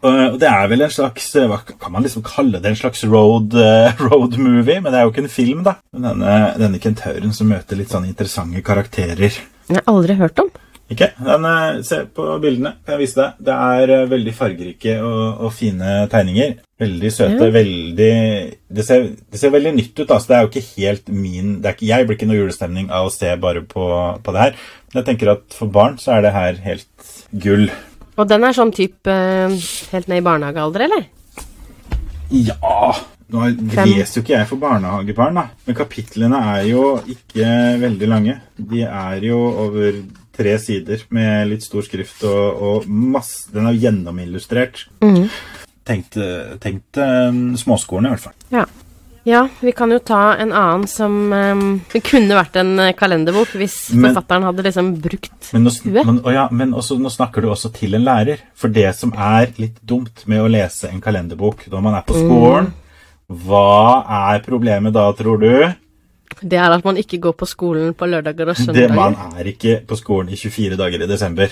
Og 0.05 0.37
det 0.41 0.49
er 0.49 0.67
vel 0.69 0.85
en 0.85 0.93
slags 0.93 1.31
eh, 1.39 1.47
Hva 1.49 1.61
kan 1.65 1.93
man 1.93 2.05
liksom 2.05 2.25
kalle 2.25 2.59
det? 2.59 2.71
En 2.71 2.79
slags 2.79 3.03
road, 3.09 3.55
eh, 3.57 4.03
road 4.07 4.37
movie? 4.41 4.81
Men 4.81 4.91
det 4.91 4.99
er 4.99 5.07
jo 5.07 5.13
ikke 5.13 5.25
en 5.25 5.33
film, 5.33 5.63
da. 5.65 5.77
Denne, 5.95 6.37
denne 6.61 6.81
kentauren 6.83 7.33
som 7.35 7.49
møter 7.51 7.79
litt 7.79 7.93
sånn 7.93 8.07
interessante 8.09 8.61
karakterer. 8.65 9.41
Den 9.69 9.81
har 9.81 9.89
aldri 9.95 10.17
hørt 10.19 10.39
om. 10.43 10.53
Ikke? 10.91 11.09
Den, 11.17 11.45
eh, 11.49 11.81
se 11.81 12.03
på 12.13 12.27
bildene. 12.41 12.75
Kan 12.85 12.95
jeg 12.95 13.01
vise 13.07 13.17
deg. 13.17 13.39
Det 13.47 13.55
er 13.55 13.93
eh, 13.95 14.09
veldig 14.11 14.33
fargerike 14.37 14.97
og, 15.01 15.41
og 15.47 15.53
fine 15.55 15.97
tegninger. 16.11 16.59
Veldig 16.81 17.11
søte. 17.15 17.47
Ja. 17.47 17.53
veldig 17.55 18.11
det 18.77 18.85
ser, 18.85 19.07
det 19.31 19.41
ser 19.41 19.53
veldig 19.55 19.73
nytt 19.79 19.97
ut. 19.97 20.05
Altså. 20.11 20.27
Det 20.29 20.37
er 20.37 20.45
jo 20.45 20.51
ikke 20.51 20.67
helt 20.75 21.09
min 21.09 21.57
det 21.63 21.71
er 21.71 21.77
ikke, 21.77 21.89
Jeg 21.89 22.07
blir 22.07 22.19
ikke 22.19 22.29
noe 22.29 22.39
julestemning 22.43 22.93
av 22.93 23.09
å 23.09 23.13
se 23.13 23.33
bare 23.41 23.65
på, 23.65 23.89
på 24.21 24.35
det 24.35 24.45
her. 24.45 24.63
Men 24.91 25.01
jeg 25.01 25.09
tenker 25.09 25.33
at 25.33 25.57
for 25.57 25.71
barn 25.73 25.97
så 26.01 26.17
er 26.17 26.27
det 26.27 26.35
her 26.35 26.61
helt 26.67 27.11
gull. 27.33 27.69
Og 28.15 28.29
den 28.29 28.45
er 28.47 28.55
sånn 28.55 28.71
type 28.75 29.11
eh, 29.11 29.57
helt 29.91 30.07
ned 30.11 30.21
i 30.21 30.25
barnehagealder, 30.25 30.87
eller? 30.87 31.11
Ja 32.31 32.95
Nå 33.33 33.47
leser 33.57 34.19
jo 34.19 34.21
ikke 34.21 34.35
jeg 34.35 34.47
for 34.49 34.61
barnehagebarn, 34.61 35.37
da. 35.39 35.47
Men 35.65 35.77
kapitlene 35.77 36.39
er 36.53 36.67
jo 36.69 36.83
ikke 37.09 37.47
veldig 37.81 38.09
lange. 38.11 38.35
De 38.53 38.83
er 38.85 39.25
jo 39.25 39.39
over 39.65 39.97
tre 40.35 40.53
sider 40.61 41.01
med 41.15 41.49
litt 41.49 41.65
stor 41.65 41.85
skrift 41.87 42.21
og, 42.27 42.59
og 42.61 42.85
masse 42.85 43.49
Den 43.55 43.65
er 43.71 43.79
gjennomillustrert. 43.81 44.85
Mm. 45.01 45.25
Tenkte, 45.85 46.27
tenkt 46.61 47.01
eh, 47.01 47.41
småskolen, 47.61 48.11
i 48.11 48.13
hvert 48.13 48.27
fall. 48.27 48.37
Ja. 48.53 48.67
Ja, 49.25 49.47
vi 49.59 49.71
kan 49.73 49.89
jo 49.89 49.97
ta 50.05 50.35
en 50.37 50.51
annen 50.53 50.83
som 50.87 51.13
um, 51.33 51.61
kunne 52.05 52.35
vært 52.37 52.59
en 52.61 52.75
eh, 52.83 52.91
kalenderbok 52.93 53.55
hvis 53.57 53.89
Men- 53.97 54.11
forfatteren 54.13 54.43
hadde 54.45 54.65
liksom 54.67 54.91
brukt 55.01 55.47
Men, 55.55 55.63
nå, 55.65 55.71
Huet? 55.81 56.05
men, 56.05 56.19
å 56.21 56.33
ja, 56.35 56.43
men 56.53 56.75
også, 56.77 56.99
nå 57.01 57.09
snakker 57.09 57.41
du 57.41 57.49
også 57.49 57.71
til 57.73 57.97
en 57.97 58.05
lærer. 58.05 58.43
For 58.53 58.69
det 58.69 58.91
som 58.95 59.13
er 59.17 59.49
litt 59.57 59.79
dumt 59.81 60.27
med 60.29 60.43
å 60.43 60.51
lese 60.51 60.91
en 60.91 61.01
kalenderbok 61.01 61.65
når 61.73 61.81
man 61.87 61.97
er 61.97 62.05
på 62.05 62.19
skolen 62.19 62.69
Hva 63.25 64.05
er 64.35 64.43
problemet 64.45 64.93
da, 64.93 65.07
tror 65.17 65.41
du? 65.41 65.49
Det 66.45 66.57
er 66.61 66.75
at 66.75 66.85
man 66.85 66.97
ikke 67.01 67.17
går 67.23 67.33
på 67.39 67.47
skolen 67.49 67.93
på 67.97 68.05
lørdager 68.11 68.51
og 68.53 68.73
Det, 68.75 68.89
man 68.93 69.15
er 69.39 69.49
ikke 69.49 69.79
på 69.87 69.97
skolen 69.97 70.29
i 70.29 70.37
24 70.37 70.77
dager 70.77 71.01
i 71.01 71.07
desember. 71.09 71.49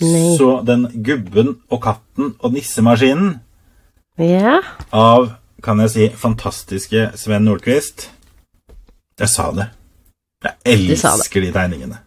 Nei. 0.00 0.36
Så 0.38 0.60
den 0.64 0.86
gubben 1.02 1.56
og 1.70 1.82
katten 1.82 2.34
og 2.38 2.52
nissemaskinen 2.54 3.40
Ja. 4.20 4.60
av, 4.92 5.32
kan 5.62 5.80
jeg 5.84 5.90
si, 5.94 6.08
fantastiske 6.16 7.10
Sven 7.20 7.44
Nordqvist 7.44 8.08
Jeg 9.20 9.28
sa 9.28 9.50
det. 9.52 9.66
Jeg 10.44 10.78
Du 10.78 10.86
det. 10.94 11.04
elsker 11.04 11.40
de 11.44 11.50
tegningene. 11.52 11.98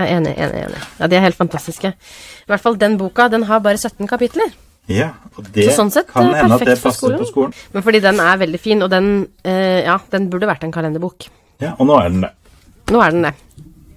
Jeg 0.00 0.08
er 0.08 0.16
enig, 0.16 0.32
enig, 0.38 0.62
enig. 0.64 0.80
Ja, 0.98 1.06
De 1.06 1.16
er 1.16 1.20
helt 1.20 1.36
fantastiske. 1.38 1.92
I 1.92 2.48
hvert 2.50 2.60
fall 2.64 2.76
den 2.80 2.96
boka, 2.98 3.28
den 3.28 3.44
har 3.46 3.60
bare 3.60 3.76
17 3.78 4.08
kapitler. 4.08 4.50
Ja, 4.88 5.10
og 5.36 5.44
det 5.54 5.68
Så 5.68 5.76
sånn 5.76 5.90
sett, 5.92 6.08
kan 6.10 6.26
eh, 6.32 6.40
hende 6.40 6.56
at 6.56 6.64
det 6.66 6.78
passer 6.82 7.14
på 7.20 7.26
skolen. 7.28 7.52
Men 7.72 7.82
fordi 7.86 8.00
den 8.02 8.18
er 8.18 8.40
veldig 8.40 8.58
fin, 8.60 8.82
og 8.82 8.90
den, 8.90 9.28
eh, 9.44 9.84
ja, 9.84 9.98
den 10.10 10.30
burde 10.32 10.48
vært 10.50 10.64
en 10.64 10.72
kalenderbok. 10.72 11.28
Ja, 11.60 11.74
Og 11.78 11.86
nå 11.86 11.98
er 12.00 12.08
den 12.08 12.22
det. 12.22 12.30
Nå 12.90 13.02
er 13.04 13.10
den 13.14 13.22
det. 13.28 13.34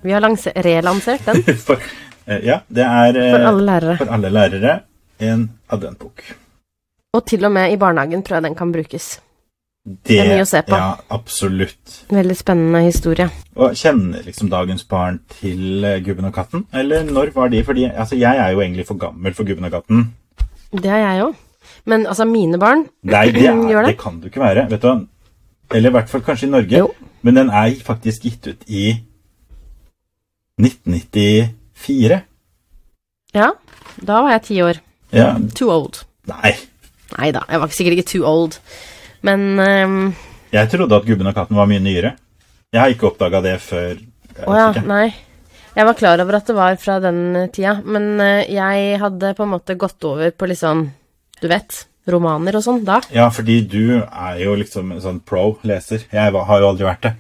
Vi 0.04 0.12
har 0.12 0.22
relansert 0.22 1.26
den 1.26 1.42
For, 1.68 1.80
eh, 2.28 2.44
ja, 2.46 2.60
det 2.70 2.84
er 2.86 3.18
eh, 3.18 3.32
for 3.32 3.48
alle 3.48 3.66
lærere. 3.72 3.98
for 3.98 4.14
alle 4.14 4.30
lærere 4.30 4.76
en 5.20 5.50
adventbok. 5.72 6.22
Og 7.14 7.22
til 7.30 7.46
og 7.46 7.52
med 7.54 7.70
i 7.74 7.78
barnehagen 7.78 8.24
tror 8.26 8.40
jeg 8.40 8.44
den 8.48 8.56
kan 8.58 8.72
brukes. 8.74 9.20
Det 9.84 10.16
er 10.18 10.30
mye 10.32 10.44
å 10.46 10.48
se 10.48 10.62
på. 10.66 10.78
Ja, 10.80 10.94
absolutt. 11.12 11.98
Veldig 12.10 12.36
spennende 12.40 12.80
historie. 12.86 13.28
Og 13.60 13.76
Kjenner 13.78 14.24
liksom 14.24 14.50
dagens 14.50 14.86
barn 14.90 15.20
til 15.42 15.84
eh, 15.84 16.00
Gubben 16.06 16.26
og 16.30 16.34
katten? 16.34 16.64
Eller 16.74 17.04
når 17.04 17.34
var 17.36 17.52
de? 17.52 17.60
Fordi 17.68 17.84
altså, 17.92 18.16
jeg 18.16 18.40
er 18.40 18.54
jo 18.56 18.64
egentlig 18.64 18.88
for 18.88 18.98
gammel 19.02 19.36
for 19.36 19.46
Gubben 19.46 19.68
og 19.68 19.76
katten. 19.76 20.06
Det 20.72 20.90
er 20.90 21.04
jeg 21.04 21.26
òg. 21.28 21.36
Men 21.86 22.08
altså, 22.08 22.26
mine 22.26 22.58
barn 22.60 22.86
Nei, 23.14 23.28
det, 23.36 23.46
er, 23.46 23.60
Gjør 23.70 23.86
det? 23.86 23.92
det? 23.94 24.00
kan 24.02 24.20
du 24.24 24.30
ikke 24.32 24.42
være. 24.46 24.66
Vet 24.72 24.88
du? 24.88 25.08
Eller 25.74 25.92
i 25.92 25.98
hvert 26.00 26.10
fall 26.10 26.24
kanskje 26.26 26.48
i 26.48 26.54
Norge. 26.56 26.80
Jo. 26.80 26.90
Men 27.22 27.38
den 27.44 27.52
er 27.54 27.76
faktisk 27.84 28.24
gitt 28.26 28.48
ut 28.48 28.64
i 28.68 28.88
1994. 30.64 32.22
Ja, 33.36 33.52
da 34.02 34.22
var 34.26 34.32
jeg 34.38 34.48
ti 34.48 34.62
år. 34.64 34.80
Ja, 35.14 35.34
Too 35.56 35.70
old. 35.70 36.06
nei. 36.30 36.56
Nei 37.18 37.32
da, 37.36 37.44
jeg 37.50 37.62
var 37.62 37.74
sikkert 37.76 38.00
ikke 38.00 38.12
too 38.14 38.28
old. 38.28 38.58
Men 39.26 39.46
um... 39.60 40.00
Jeg 40.54 40.70
trodde 40.70 40.98
at 41.00 41.06
Gubben 41.08 41.30
og 41.30 41.36
katten 41.38 41.58
var 41.58 41.70
mye 41.70 41.82
nyere. 41.82 42.16
Jeg 42.74 42.82
har 42.82 42.94
ikke 42.94 43.12
oppdaga 43.12 43.42
det 43.46 43.56
før 43.62 44.02
Å 44.44 44.58
ja, 44.58 44.68
ikke. 44.72 44.84
nei. 44.90 45.08
Jeg 45.74 45.88
var 45.90 45.98
klar 45.98 46.22
over 46.22 46.38
at 46.38 46.50
det 46.50 46.56
var 46.58 46.76
fra 46.82 47.00
den 47.02 47.22
eh, 47.38 47.50
tida, 47.54 47.80
men 47.82 48.22
eh, 48.22 48.50
jeg 48.54 49.00
hadde 49.02 49.34
på 49.38 49.46
en 49.46 49.52
måte 49.56 49.78
gått 49.80 50.06
over 50.06 50.30
på 50.38 50.50
litt 50.50 50.62
sånn, 50.62 50.84
du 51.42 51.48
vet, 51.50 51.80
romaner 52.10 52.58
og 52.60 52.66
sånn 52.66 52.84
da. 52.86 53.00
Ja, 53.14 53.26
fordi 53.34 53.60
du 53.66 53.86
er 54.04 54.38
jo 54.44 54.54
liksom 54.60 54.94
en 54.94 55.02
sånn 55.02 55.22
pro-leser. 55.26 56.06
Jeg 56.14 56.34
har 56.34 56.62
jo 56.62 56.70
aldri 56.70 56.86
vært 56.86 57.08
det. 57.08 57.14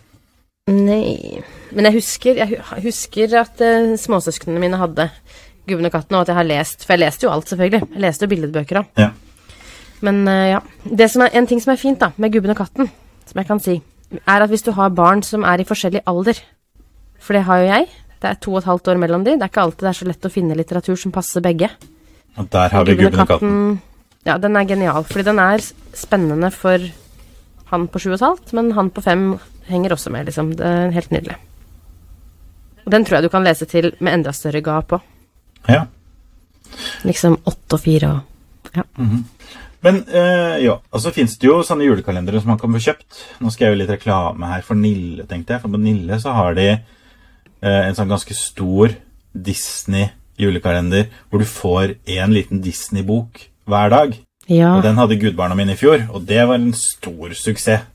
Nei 0.71 1.41
Men 1.75 1.89
jeg 1.89 1.97
husker, 1.97 2.37
jeg 2.39 2.83
husker 2.85 3.33
at 3.41 3.59
uh, 3.59 3.97
småsøsknene 3.99 4.61
mine 4.63 4.77
hadde 4.79 5.09
Gubben 5.67 5.89
og 5.89 5.91
katten, 5.91 6.15
og 6.15 6.23
at 6.23 6.31
jeg 6.31 6.37
har 6.37 6.47
lest 6.47 6.85
For 6.85 6.95
jeg 6.95 7.01
leste 7.01 7.25
jo 7.25 7.33
alt, 7.33 7.49
selvfølgelig. 7.51 7.89
Jeg 7.95 8.03
leste 8.05 8.23
jo 8.23 8.31
billedbøker 8.31 8.79
òg. 8.79 8.87
Ja. 8.99 9.09
Men 10.03 10.27
eh, 10.27 10.51
ja. 10.53 10.61
Det 10.83 11.07
som 11.11 11.23
er, 11.25 11.33
en 11.37 11.47
ting 11.49 11.61
som 11.63 11.73
er 11.73 11.81
fint 11.81 12.01
da, 12.01 12.11
med 12.19 12.33
Gubben 12.33 12.53
og 12.53 12.59
katten, 12.59 12.89
som 13.29 13.39
jeg 13.39 13.49
kan 13.49 13.61
si, 13.63 13.77
er 14.19 14.43
at 14.43 14.51
hvis 14.51 14.65
du 14.65 14.73
har 14.75 14.93
barn 14.93 15.23
som 15.25 15.45
er 15.47 15.63
i 15.63 15.67
forskjellig 15.67 16.03
alder 16.09 16.37
For 17.23 17.37
det 17.37 17.45
har 17.47 17.61
jo 17.61 17.69
jeg. 17.71 17.87
Det 18.19 18.29
er 18.29 18.41
to 18.43 18.51
og 18.53 18.59
et 18.59 18.67
halvt 18.67 18.89
år 18.91 18.99
mellom 18.99 19.23
de. 19.23 19.37
Det 19.37 19.45
er 19.45 19.51
ikke 19.51 19.63
alltid 19.63 19.85
det 19.85 19.91
er 19.93 19.99
så 19.99 20.07
lett 20.09 20.27
å 20.27 20.31
finne 20.31 20.57
litteratur 20.59 20.99
som 20.99 21.13
passer 21.15 21.43
begge. 21.43 21.69
Og 22.37 22.49
der 22.51 22.75
har 22.75 22.85
vi 22.87 22.97
Gubben 22.99 23.23
og 23.23 23.31
katten. 23.31 23.55
Ja, 24.27 24.37
den 24.39 24.55
er 24.55 24.67
genial, 24.67 25.07
fordi 25.07 25.25
den 25.27 25.39
er 25.43 25.63
spennende 25.95 26.51
for 26.55 26.83
han 27.71 27.87
på 27.91 27.99
sju 27.99 28.11
og 28.11 28.17
et 28.17 28.25
halvt, 28.27 28.53
men 28.55 28.71
han 28.77 28.91
på 28.93 29.03
fem 29.03 29.25
henger 29.67 29.95
også 29.95 30.11
med, 30.13 30.27
liksom. 30.29 30.53
Det 30.59 30.67
er 30.67 30.93
helt 30.95 31.11
nydelig. 31.15 31.35
Og 32.83 32.91
den 32.91 33.05
tror 33.07 33.17
jeg 33.17 33.25
du 33.27 33.31
kan 33.33 33.47
lese 33.47 33.67
til 33.71 33.91
med 33.99 34.19
enda 34.19 34.33
større 34.35 34.61
gap 34.63 34.95
òg. 34.95 35.07
Ja. 35.71 35.85
Liksom 37.07 37.39
åtte 37.47 37.77
og 37.77 37.83
fire 37.83 38.11
og 38.11 38.21
Men 39.83 40.03
øh, 40.07 40.57
ja, 40.63 40.77
og 40.79 41.01
så 41.03 41.11
fins 41.11 41.35
det 41.39 41.49
jo 41.49 41.59
sånne 41.65 41.85
julekalendere 41.89 42.39
som 42.39 42.53
man 42.53 42.59
kan 42.61 42.71
få 42.71 42.81
kjøpt. 42.85 43.23
Nå 43.43 43.51
skal 43.51 43.67
jeg 43.67 43.75
jo 43.75 43.79
litt 43.81 43.91
reklame 43.91 44.51
her 44.53 44.63
for 44.63 44.79
Nille, 44.79 45.25
tenkte 45.27 45.55
jeg. 45.55 45.63
For 45.63 45.73
på 45.73 45.81
Nille 45.81 46.19
så 46.23 46.35
har 46.37 46.55
de 46.55 46.67
øh, 46.71 47.81
en 47.81 47.97
sånn 47.97 48.11
ganske 48.11 48.37
stor 48.37 48.95
Disney-julekalender 49.33 51.09
hvor 51.27 51.43
du 51.43 51.49
får 51.49 51.97
en 52.15 52.35
liten 52.35 52.63
Disney-bok 52.63 53.43
hver 53.67 53.91
dag. 53.91 54.15
Ja. 54.47 54.75
Og 54.77 54.83
den 54.83 54.99
hadde 54.99 55.19
gudbarna 55.19 55.55
mine 55.55 55.75
i 55.75 55.79
fjor, 55.79 56.05
og 56.11 56.23
det 56.27 56.41
var 56.47 56.59
en 56.59 56.73
stor 56.75 57.35
suksess. 57.35 57.89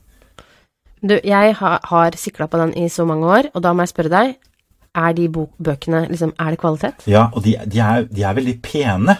Du, 0.99 1.15
jeg 1.23 1.53
har, 1.55 1.79
har 1.87 2.15
sikla 2.19 2.49
på 2.51 2.59
den 2.59 2.73
i 2.75 2.89
så 2.91 3.05
mange 3.07 3.27
år, 3.29 3.49
og 3.53 3.63
da 3.63 3.71
må 3.71 3.85
jeg 3.85 3.93
spørre 3.93 4.11
deg, 4.11 4.33
er 4.97 5.13
de 5.13 5.27
bøkene 5.29 6.01
liksom 6.09 6.31
Er 6.39 6.49
det 6.55 6.59
kvalitet? 6.59 7.03
Ja, 7.07 7.27
og 7.33 7.43
de, 7.45 7.53
de, 7.69 7.79
er, 7.79 8.07
de 8.09 8.23
er 8.25 8.33
veldig 8.37 8.55
pene. 8.65 9.17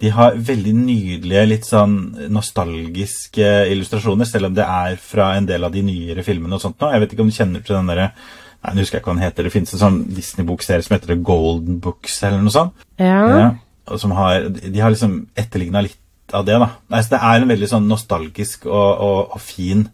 De 0.00 0.10
har 0.12 0.36
veldig 0.36 0.74
nydelige, 0.76 1.46
litt 1.48 1.64
sånn 1.68 1.94
nostalgiske 2.30 3.48
illustrasjoner, 3.72 4.28
selv 4.28 4.50
om 4.50 4.54
det 4.58 4.66
er 4.66 4.96
fra 5.00 5.32
en 5.38 5.48
del 5.48 5.64
av 5.66 5.72
de 5.74 5.82
nyere 5.86 6.24
filmene 6.26 6.56
og 6.58 6.62
sånt 6.64 6.80
nå. 6.80 6.92
Jeg 6.92 7.04
vet 7.04 7.14
ikke 7.14 7.24
om 7.26 7.32
du 7.32 7.36
kjenner 7.36 7.64
til 7.64 7.78
den 7.78 7.90
derre 7.92 8.12
Nei, 8.60 8.74
nå 8.76 8.82
husker 8.82 8.98
jeg 8.98 9.00
ikke 9.00 9.08
hva 9.08 9.16
den 9.16 9.24
heter. 9.24 9.46
Det 9.46 9.52
finnes 9.54 9.70
en 9.72 9.80
sånn 9.80 9.94
Disney-bokserie 10.12 10.84
som 10.84 10.92
heter 10.92 11.14
The 11.14 11.22
Golden 11.24 11.78
Books, 11.80 12.18
eller 12.28 12.42
noe 12.44 12.52
sånt. 12.52 12.82
Ja. 13.00 13.22
Ja, 13.32 13.46
og 13.88 14.02
som 14.02 14.12
har, 14.12 14.50
de 14.52 14.82
har 14.84 14.92
liksom 14.92 15.14
etterligna 15.40 15.80
litt 15.86 16.34
av 16.36 16.44
det, 16.44 16.58
da. 16.60 16.68
Nei, 16.92 17.00
så 17.00 17.14
det 17.14 17.20
er 17.24 17.40
en 17.40 17.48
veldig 17.54 17.70
sånn 17.70 17.88
nostalgisk 17.88 18.66
og, 18.68 19.00
og, 19.06 19.32
og 19.38 19.40
fin 19.40 19.86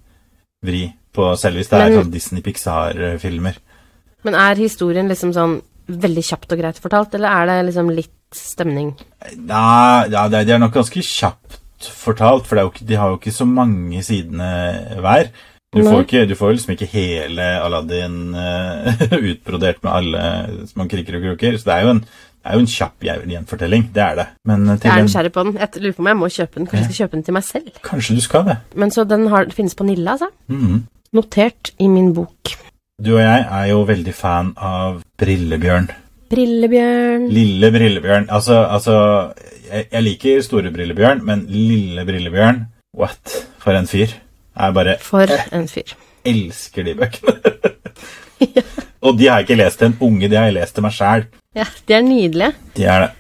vri 0.67 0.89
på 1.15 1.29
hvis 1.31 1.71
det 1.71 1.79
er 1.79 1.93
Men- 1.95 2.01
sånn 2.01 2.11
Disney-Pixar-filmer. 2.17 3.63
Men 4.27 4.35
er 4.35 4.59
historien 4.59 5.09
liksom 5.11 5.33
sånn 5.37 5.61
veldig 5.87 6.25
kjapt 6.27 6.53
og 6.53 6.59
greit 6.59 6.81
fortalt, 6.83 7.15
eller 7.15 7.31
er 7.31 7.51
det 7.51 7.59
liksom 7.69 7.93
litt 7.95 8.13
stemning? 8.35 8.95
Nei, 9.39 10.09
ja, 10.11 10.27
det 10.29 10.49
er- 10.49 10.59
nok 10.59 10.75
ganske 10.75 11.03
kjapt 11.03 11.61
fortalt, 11.95 12.47
for 12.47 12.57
det 12.57 12.65
ikke, 12.67 12.87
de 12.89 12.97
har 12.99 13.13
jo 13.13 13.19
ikke 13.21 13.35
så 13.35 13.47
mange 13.47 14.03
sidene 14.03 14.99
hver. 14.99 15.31
Du 15.77 15.83
får, 15.85 16.07
ikke, 16.07 16.27
du 16.29 16.35
får 16.39 16.55
liksom 16.57 16.73
ikke 16.73 16.89
hele 16.89 17.45
Aladdin 17.61 18.35
uh, 18.35 18.89
utbrodert 19.31 19.83
med 19.85 19.93
alle 19.93 20.23
små 20.71 20.87
krikker 20.89 21.19
og 21.19 21.27
kroker, 21.27 21.59
så 21.59 21.69
det 21.69 21.75
er 21.75 21.83
jo 21.85 21.91
en, 21.91 22.03
er 22.47 22.57
jo 22.57 22.65
en 22.65 22.71
kjapp 22.71 23.03
gjenfortelling, 23.05 23.89
det 23.93 24.03
er 24.03 24.15
det. 24.23 24.27
Men 24.49 24.69
eh, 24.71 24.79
Jeg 24.83 24.93
er 24.95 25.03
nysgjerrig 25.05 25.33
på 25.35 25.45
den. 25.45 25.57
Jeg 25.61 25.83
lurer 25.83 25.97
på 25.99 26.05
om 26.05 26.11
jeg 26.13 26.19
må 26.23 26.29
kjøpe 26.33 26.61
den. 26.61 26.69
Kanskje 26.71 26.83
jeg 26.83 26.89
skal 26.89 27.01
kjøpe 27.03 27.17
den 27.19 27.25
til 27.27 27.37
meg 27.37 27.45
selv. 27.45 27.81
Kanskje 27.83 28.17
du 28.17 28.23
skal 28.25 28.45
det. 28.47 28.57
Men 28.75 28.95
så 28.95 29.05
den 29.05 29.27
har, 29.33 29.51
finnes 29.53 29.75
på 29.77 29.87
Nilla, 29.89 30.15
altså. 30.17 30.31
Mhm. 30.49 30.85
Notert 31.17 31.73
i 31.83 31.91
min 31.91 32.13
bok. 32.15 32.55
Du 32.97 33.11
og 33.13 33.21
jeg 33.21 33.43
er 33.45 33.67
jo 33.69 33.83
veldig 33.85 34.13
fan 34.17 34.55
av 34.57 35.03
Brillebjørn. 35.21 35.91
Brillebjørn. 36.33 37.27
Lille 37.29 37.69
Brillebjørn. 37.75 38.31
Altså, 38.33 38.63
altså 38.73 38.95
jeg, 39.69 39.85
jeg 39.91 40.01
liker 40.07 40.39
store 40.47 40.73
Brillebjørn, 40.73 41.21
men 41.29 41.43
lille 41.53 42.07
Brillebjørn 42.09 42.63
What? 42.97 43.35
For 43.61 43.77
en 43.77 43.85
fyr. 43.91 44.15
Jeg 44.17 44.77
bare 44.79 44.95
For 45.05 45.29
en 45.29 45.69
fyr. 45.69 45.93
elsker 46.25 46.89
de 46.89 46.95
bøkene. 46.97 47.37
Og 49.05 49.21
de 49.21 49.29
har 49.29 49.43
jeg 49.43 49.51
ikke 49.51 49.61
lest 49.61 49.83
til 49.83 49.91
en 49.91 49.99
unge, 50.09 50.33
de 50.33 50.41
har 50.41 50.49
jeg 50.49 50.57
lest 50.57 50.79
til 50.79 50.89
meg 50.89 50.97
sjæl. 50.97 51.29
Ja, 51.61 51.69
de 51.69 51.99
er 51.99 52.09
nydelige. 52.09 52.51
De 52.81 52.89
er 52.97 53.05
det. 53.05 53.13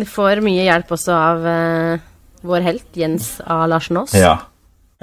De 0.00 0.08
får 0.08 0.40
mye 0.48 0.64
hjelp 0.64 0.96
også 0.96 1.12
av 1.12 1.44
uh, 1.44 2.08
vår 2.40 2.64
helt, 2.70 2.88
Jens 2.96 3.34
A. 3.44 3.66
Larsen 3.68 4.00
Aas. 4.00 4.16
Ja. 4.16 4.38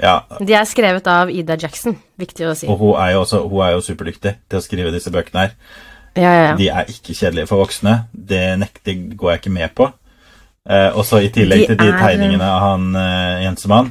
Ja. 0.00 0.14
De 0.40 0.54
er 0.54 0.64
skrevet 0.64 1.06
av 1.06 1.30
Ida 1.30 1.56
Jackson, 1.60 1.96
viktig 2.18 2.46
å 2.48 2.54
si. 2.56 2.66
Og 2.66 2.78
hun 2.80 2.94
er 3.02 3.12
jo 3.14 3.24
også 3.24 3.42
hun 3.48 3.60
er 3.66 3.72
jo 3.76 3.80
superdyktig 3.84 4.36
til 4.48 4.58
å 4.58 4.62
skrive 4.64 4.92
disse 4.94 5.10
bøkene 5.14 5.46
her. 5.46 5.52
Ja, 6.16 6.22
ja, 6.32 6.42
ja. 6.50 6.54
De 6.56 6.68
er 6.68 6.88
ikke 6.92 7.14
kjedelige 7.16 7.48
for 7.48 7.62
voksne. 7.62 8.06
Det 8.12 8.58
nekter 8.60 8.96
går 9.16 9.30
jeg 9.32 9.40
ikke 9.42 9.52
med 9.54 9.74
på. 9.78 9.86
Eh, 10.68 10.90
også 10.94 11.22
i 11.24 11.30
tillegg 11.34 11.64
De 11.64 11.66
til 11.72 11.78
de 11.80 11.88
er- 11.90 11.98
tegningene 11.98 12.44
av 12.46 12.60
han 12.62 12.94
eh, 12.96 13.42
Jensemann, 13.46 13.88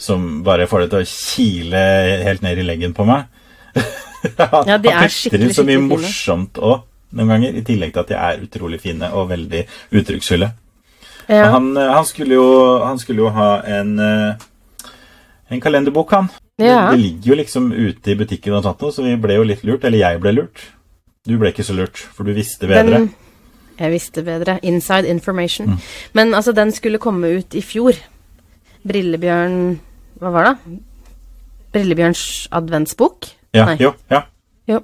som 0.00 0.42
bare 0.44 0.66
får 0.68 0.82
det 0.86 0.90
til 0.90 1.00
å 1.04 1.08
kile 1.08 1.84
helt 2.26 2.42
ned 2.42 2.58
i 2.58 2.66
leggen 2.66 2.92
på 2.96 3.06
meg. 3.08 3.24
han 4.38 4.68
Ja, 4.68 4.76
de 4.78 4.90
er 4.92 5.08
skikkelig, 5.08 5.48
inn 5.50 5.54
så 5.56 5.64
mye 5.64 5.80
morsomt 5.84 6.58
òg, 6.60 6.82
noen 7.16 7.30
ganger, 7.32 7.56
i 7.56 7.62
tillegg 7.64 7.94
til 7.94 8.02
at 8.02 8.10
de 8.12 8.18
er 8.18 8.42
utrolig 8.44 8.80
fine 8.82 9.08
og 9.16 9.30
veldig 9.30 9.62
uttrykksfulle. 9.96 10.50
ja. 11.30 11.46
Han, 11.54 11.70
eh, 11.76 11.92
han, 11.94 12.04
skulle 12.08 12.34
jo, 12.36 12.46
han 12.84 12.98
skulle 13.00 13.24
jo 13.24 13.30
ha 13.36 13.50
en, 13.78 13.94
eh, 14.00 14.46
en 15.50 15.62
kalenderbok, 15.62 16.12
han. 16.14 16.28
Ja. 16.60 16.90
Det, 16.90 16.96
det 16.96 17.00
ligger 17.04 17.32
jo 17.32 17.38
liksom 17.40 17.72
ute 17.72 18.12
i 18.12 18.18
butikken, 18.18 18.54
og 18.58 18.66
sånt, 18.66 18.84
så 18.94 19.04
vi 19.06 19.16
ble 19.20 19.38
jo 19.40 19.46
litt 19.48 19.64
lurt. 19.66 19.86
Eller 19.88 20.04
jeg 20.04 20.20
ble 20.22 20.34
lurt. 20.36 20.62
Du 21.28 21.34
ble 21.40 21.50
ikke 21.52 21.66
så 21.66 21.76
lurt, 21.76 21.98
for 21.98 22.28
du 22.28 22.32
visste 22.36 22.68
bedre. 22.70 23.02
Den, 23.02 23.10
jeg 23.80 23.94
visste 23.94 24.24
bedre. 24.24 24.58
Inside 24.66 25.10
information. 25.10 25.74
Mm. 25.74 25.90
Men 26.16 26.34
altså, 26.38 26.54
den 26.56 26.72
skulle 26.76 27.02
komme 27.02 27.32
ut 27.40 27.56
i 27.56 27.64
fjor. 27.64 27.98
Brillebjørn 28.86 29.58
Hva 30.20 30.30
var 30.32 30.46
det? 30.48 30.78
Brillebjørns 31.74 32.48
adventsbok? 32.56 33.28
ja, 33.54 33.66
Nei. 33.66 33.76
jo, 33.82 33.92
ja. 34.10 34.22
Jo. 34.70 34.80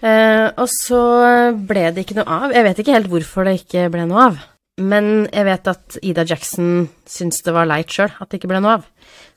Eh, 0.00 0.48
og 0.56 0.68
så 0.72 1.00
ble 1.68 1.88
det 1.94 2.04
ikke 2.04 2.18
noe 2.18 2.38
av. 2.44 2.52
Jeg 2.54 2.66
vet 2.66 2.82
ikke 2.82 2.94
helt 2.96 3.10
hvorfor 3.12 3.46
det 3.48 3.58
ikke 3.60 3.86
ble 3.92 4.06
noe 4.08 4.26
av. 4.30 4.38
Men 4.80 5.26
jeg 5.32 5.46
vet 5.48 5.70
at 5.72 5.96
Ida 6.04 6.24
Jackson 6.28 6.88
syntes 7.08 7.44
det 7.46 7.54
var 7.56 7.68
leit 7.68 7.92
sjøl 7.92 8.12
at 8.12 8.28
det 8.28 8.40
ikke 8.40 8.50
ble 8.52 8.60
noe 8.64 8.78
av. 8.78 8.88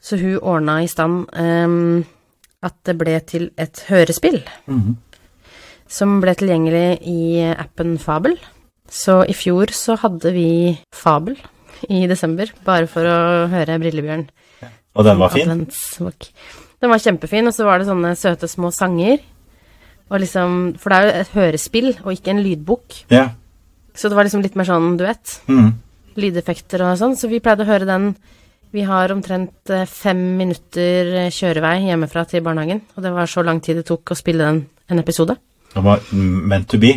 Så 0.01 0.19
hun 0.19 0.39
ordna 0.39 0.79
i 0.83 0.87
stand 0.87 1.27
um, 1.35 2.05
at 2.63 2.75
det 2.87 2.97
ble 2.99 3.17
til 3.27 3.49
et 3.59 3.85
hørespill. 3.89 4.41
Mhm. 4.67 4.97
Som 5.89 6.19
ble 6.21 6.35
tilgjengelig 6.37 6.99
i 7.09 7.41
appen 7.49 7.97
Fabel. 7.97 8.35
Så 8.89 9.23
i 9.29 9.33
fjor 9.33 9.71
så 9.73 9.95
hadde 9.97 10.33
vi 10.33 10.77
Fabel 10.93 11.37
i 11.89 12.03
desember, 12.09 12.51
bare 12.65 12.85
for 12.89 13.07
å 13.09 13.47
høre 13.49 13.79
Brillebjørn. 13.81 14.27
Og 14.97 15.05
den 15.05 15.19
var 15.21 15.33
fin. 15.33 15.49
Den 16.79 16.93
var 16.93 17.01
kjempefin, 17.01 17.47
og 17.49 17.55
så 17.55 17.65
var 17.67 17.79
det 17.79 17.89
sånne 17.89 18.13
søte 18.19 18.47
små 18.49 18.71
sanger. 18.75 19.19
Og 20.09 20.21
liksom, 20.23 20.75
for 20.81 20.91
det 20.91 20.97
er 20.99 21.05
jo 21.05 21.21
et 21.23 21.35
hørespill, 21.35 21.89
og 22.03 22.13
ikke 22.13 22.33
en 22.33 22.43
lydbok. 22.43 23.03
Ja. 23.13 23.29
Så 23.93 24.09
det 24.09 24.17
var 24.17 24.27
liksom 24.27 24.43
litt 24.45 24.57
mer 24.57 24.67
sånn 24.69 24.95
duett. 24.99 25.39
Mm. 25.49 25.73
Lydeffekter 26.19 26.83
og 26.85 26.97
sånn. 27.01 27.17
Så 27.19 27.29
vi 27.31 27.41
pleide 27.43 27.65
å 27.65 27.69
høre 27.69 27.87
den. 27.89 28.13
Vi 28.71 28.83
har 28.85 29.09
omtrent 29.11 29.69
eh, 29.73 29.85
fem 29.89 30.19
minutter 30.37 31.07
eh, 31.23 31.31
kjørevei 31.33 31.87
hjemmefra 31.87 32.25
til 32.29 32.43
barnehagen. 32.45 32.83
Og 32.95 33.05
det 33.05 33.11
var 33.15 33.29
så 33.29 33.41
lang 33.45 33.61
tid 33.65 33.79
det 33.79 33.87
tok 33.89 34.13
å 34.13 34.17
spille 34.17 34.45
den 34.45 34.59
en 34.89 35.01
episode. 35.01 35.35
Det 35.73 35.81
var 35.85 36.03
meant 36.13 36.69
to 36.69 36.77
be. 36.81 36.91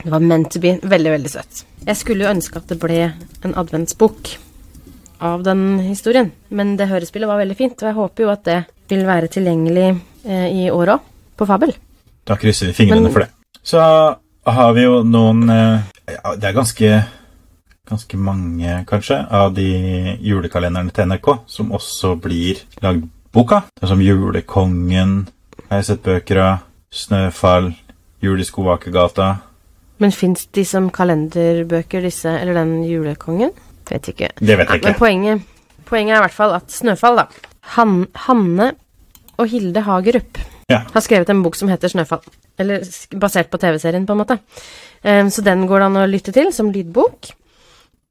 Det 0.00 0.12
var 0.12 0.22
meant 0.22 0.50
to 0.54 0.62
be. 0.62 0.76
Veldig, 0.82 1.10
veldig 1.16 1.32
søtt. 1.32 1.64
Jeg 1.86 1.98
skulle 1.98 2.26
jo 2.26 2.30
ønske 2.30 2.62
at 2.62 2.70
det 2.70 2.78
ble 2.82 3.02
en 3.46 3.56
adventsbok 3.58 4.32
av 5.20 5.42
den 5.44 5.80
historien, 5.84 6.30
men 6.48 6.76
det 6.80 6.86
hørespillet 6.88 7.28
var 7.28 7.42
veldig 7.42 7.56
fint, 7.58 7.82
og 7.82 7.90
jeg 7.90 7.98
håper 7.98 8.24
jo 8.24 8.30
at 8.32 8.46
det 8.46 8.60
vil 8.88 9.02
være 9.04 9.28
tilgjengelig 9.32 9.88
eh, 9.90 10.46
i 10.62 10.68
år 10.72 10.94
òg, 10.94 11.10
på 11.36 11.46
Fabel. 11.50 11.74
Da 12.30 12.38
krysser 12.40 12.70
vi 12.70 12.78
fingrene 12.78 13.08
Men- 13.08 13.12
for 13.12 13.26
det. 13.26 13.32
Så 13.62 13.80
har 13.80 14.72
vi 14.72 14.86
jo 14.86 15.02
noen 15.04 15.42
ja, 15.50 16.30
Det 16.40 16.46
er 16.48 16.54
ganske 16.56 16.88
ganske 17.90 18.16
mange, 18.18 18.84
kanskje, 18.88 19.18
av 19.34 19.52
de 19.56 19.66
julekalenderne 20.22 20.92
til 20.94 21.08
NRK 21.10 21.28
som 21.50 21.72
også 21.76 22.14
blir 22.22 22.62
lagd 22.84 23.04
boka. 23.34 23.62
Det 23.76 23.86
er 23.86 23.92
som 23.92 24.02
Julekongen, 24.02 25.14
har 25.68 25.80
jeg 25.82 25.88
sett 25.92 26.02
bøker 26.06 26.40
av. 26.42 26.66
Snøfall, 26.90 27.70
Jul 28.22 28.40
i 28.42 28.44
Skoakergata. 28.46 29.28
Men 30.02 30.10
fins 30.16 30.46
de 30.56 30.64
som 30.66 30.88
kalenderbøker, 30.90 32.02
disse, 32.02 32.30
eller 32.40 32.56
den 32.58 32.80
julekongen? 32.88 33.52
Vet 33.90 34.08
ikke. 34.14 34.30
Det 34.40 34.56
vet 34.58 34.70
jeg 34.70 34.80
men 34.82 34.90
ikke. 34.94 34.98
poenget, 34.98 35.42
poenget 35.86 36.14
er 36.16 36.20
i 36.22 36.24
hvert 36.24 36.34
fall 36.34 36.54
at 36.56 36.72
Snøfall, 36.72 37.20
da. 37.20 37.26
Han, 37.76 38.06
Hanne 38.26 38.72
og 39.38 39.48
Hilde 39.52 39.82
Hagerup 39.86 40.38
Ja. 40.70 40.82
har 40.94 41.00
skrevet 41.04 41.30
en 41.30 41.42
bok 41.42 41.54
som 41.58 41.68
heter 41.68 41.88
Snøfall. 41.92 42.22
Eller 42.58 42.82
basert 43.18 43.50
på 43.50 43.58
TV-serien, 43.58 44.06
på 44.06 44.12
en 44.16 44.20
måte. 44.24 44.38
Um, 45.04 45.30
så 45.30 45.42
den 45.42 45.66
går 45.66 45.78
det 45.80 45.86
an 45.86 45.96
å 46.02 46.08
lytte 46.10 46.32
til 46.34 46.50
som 46.52 46.72
lydbok. 46.72 47.30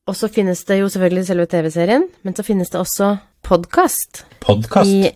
Og 0.10 0.16
så 0.18 0.30
finnes 0.34 0.64
det 0.66 0.80
jo 0.80 0.88
selvfølgelig 0.90 1.28
selve 1.28 1.46
TV-serien, 1.52 2.08
men 2.26 2.34
så 2.36 2.42
finnes 2.46 2.72
det 2.74 2.80
også 2.80 3.12
podkast. 3.46 4.24
Podkast. 4.42 5.12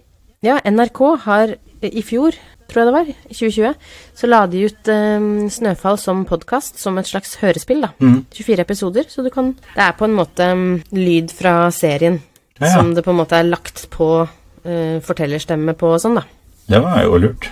Ja, 0.45 0.59
NRK 0.69 0.99
har 1.23 1.55
i 1.83 2.03
fjor, 2.05 2.35
tror 2.69 2.81
jeg 2.83 2.89
det 2.89 2.93
var, 2.95 3.07
i 3.09 3.33
2020, 3.35 3.71
så 4.19 4.29
la 4.29 4.41
de 4.51 4.61
ut 4.67 4.91
um, 4.93 5.25
Snøfall 5.51 5.97
som 5.99 6.21
podkast, 6.29 6.77
som 6.79 6.99
et 7.01 7.09
slags 7.09 7.33
hørespill, 7.41 7.81
da. 7.87 7.89
Mm. 8.03 8.19
24 8.37 8.63
episoder, 8.67 9.09
så 9.09 9.25
du 9.25 9.31
kan 9.33 9.53
Det 9.73 9.81
er 9.87 9.95
på 9.99 10.05
en 10.07 10.13
måte 10.19 10.47
um, 10.53 10.67
lyd 10.95 11.33
fra 11.33 11.55
serien 11.75 12.19
Ja, 12.59 12.67
ja. 12.67 12.75
som 12.75 12.93
det 12.95 13.03
på 13.07 13.11
en 13.15 13.19
måte 13.23 13.39
er 13.39 13.49
lagt 13.49 13.87
på 13.91 14.09
uh, 14.27 14.99
fortellerstemme 15.03 15.73
på 15.79 15.89
og 15.95 16.03
sånn, 16.05 16.19
da. 16.21 16.27
Det 16.69 16.83
var 16.85 17.01
jo 17.03 17.17
lurt. 17.25 17.49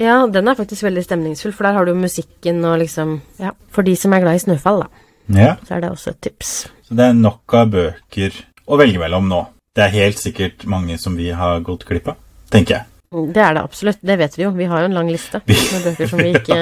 Ja, 0.00 0.18
den 0.32 0.48
er 0.48 0.58
faktisk 0.58 0.84
veldig 0.88 1.06
stemningsfull, 1.06 1.54
for 1.54 1.68
der 1.68 1.78
har 1.78 1.86
du 1.86 1.94
musikken 1.94 2.64
og 2.66 2.80
liksom 2.82 3.20
Ja, 3.40 3.54
for 3.70 3.86
de 3.86 3.94
som 4.00 4.12
er 4.16 4.24
glad 4.26 4.40
i 4.40 4.44
Snøfall, 4.48 4.82
da, 4.82 5.06
Ja. 5.38 5.54
så 5.68 5.76
er 5.78 5.84
det 5.86 5.92
også 5.94 6.10
et 6.16 6.20
tips. 6.26 6.52
Så 6.90 6.96
det 6.98 7.04
er 7.06 7.12
nok 7.14 7.54
av 7.54 7.68
bøker 7.70 8.34
å 8.66 8.74
velge 8.80 8.98
mellom 8.98 9.28
nå. 9.30 9.44
Det 9.78 9.84
er 9.84 9.92
helt 9.94 10.18
sikkert 10.18 10.64
mange 10.66 10.96
som 10.98 11.14
vi 11.14 11.28
har 11.30 11.60
gått 11.62 11.84
glipp 11.86 12.08
av, 12.10 12.16
tenker 12.50 12.80
jeg. 12.80 12.86
Det 13.30 13.44
er 13.44 13.54
det 13.54 13.62
absolutt. 13.62 14.00
Det 14.02 14.16
vet 14.18 14.34
vi 14.34 14.42
jo. 14.42 14.50
Vi 14.58 14.66
har 14.66 14.82
jo 14.82 14.88
en 14.88 14.96
lang 14.98 15.06
liste 15.10 15.38
med 15.46 15.86
bøker 15.86 16.10
som 16.10 16.18
vi 16.18 16.32
ikke 16.34 16.58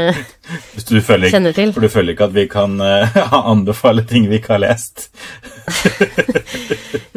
føler, 1.09 1.33
kjenner 1.33 1.57
til. 1.57 1.73
For 1.73 1.81
du 1.81 1.89
føler 1.93 2.13
ikke 2.13 2.29
at 2.29 2.37
vi 2.37 2.45
kan 2.53 2.77
uh, 2.77 3.17
anbefale 3.55 4.05
ting 4.09 4.29
vi 4.29 4.37
ikke 4.37 4.53
har 4.59 4.65
lest? 4.67 5.09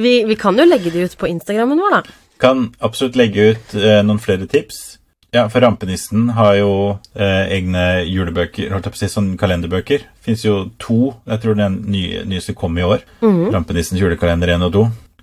Vi, 0.01 0.23
vi 0.25 0.35
kan 0.39 0.57
jo 0.57 0.63
legge 0.65 0.89
det 0.89 1.03
ut 1.03 1.17
på 1.19 1.27
Instagrammen 1.29 1.77
vår, 1.77 1.91
da. 1.93 2.01
Kan 2.41 2.71
absolutt 2.81 3.15
legge 3.19 3.51
ut 3.51 3.73
uh, 3.75 3.99
noen 4.07 4.21
flere 4.23 4.47
tips. 4.49 4.90
Ja, 5.31 5.45
for 5.47 5.63
Rampenissen 5.63 6.25
har 6.35 6.57
jo 6.59 6.71
eh, 7.15 7.53
egne 7.55 8.01
julebøker, 8.03 8.73
holdt 8.73 8.89
jeg 8.89 8.91
på 8.91 8.97
å 8.97 8.99
si, 8.99 9.07
sånn 9.13 9.29
kalenderbøker. 9.39 10.01
Fins 10.19 10.41
jo 10.43 10.65
to. 10.75 11.13
Jeg 11.23 11.39
tror 11.39 11.55
den 11.55 11.77
nye, 11.87 12.25
nyeste 12.27 12.51
kom 12.57 12.75
i 12.75 12.83
år. 12.83 13.05
Rampenissens 13.23 14.01
julekalender 14.01 14.51
1 14.57 14.65
og 14.67 14.73
2. 14.75 14.81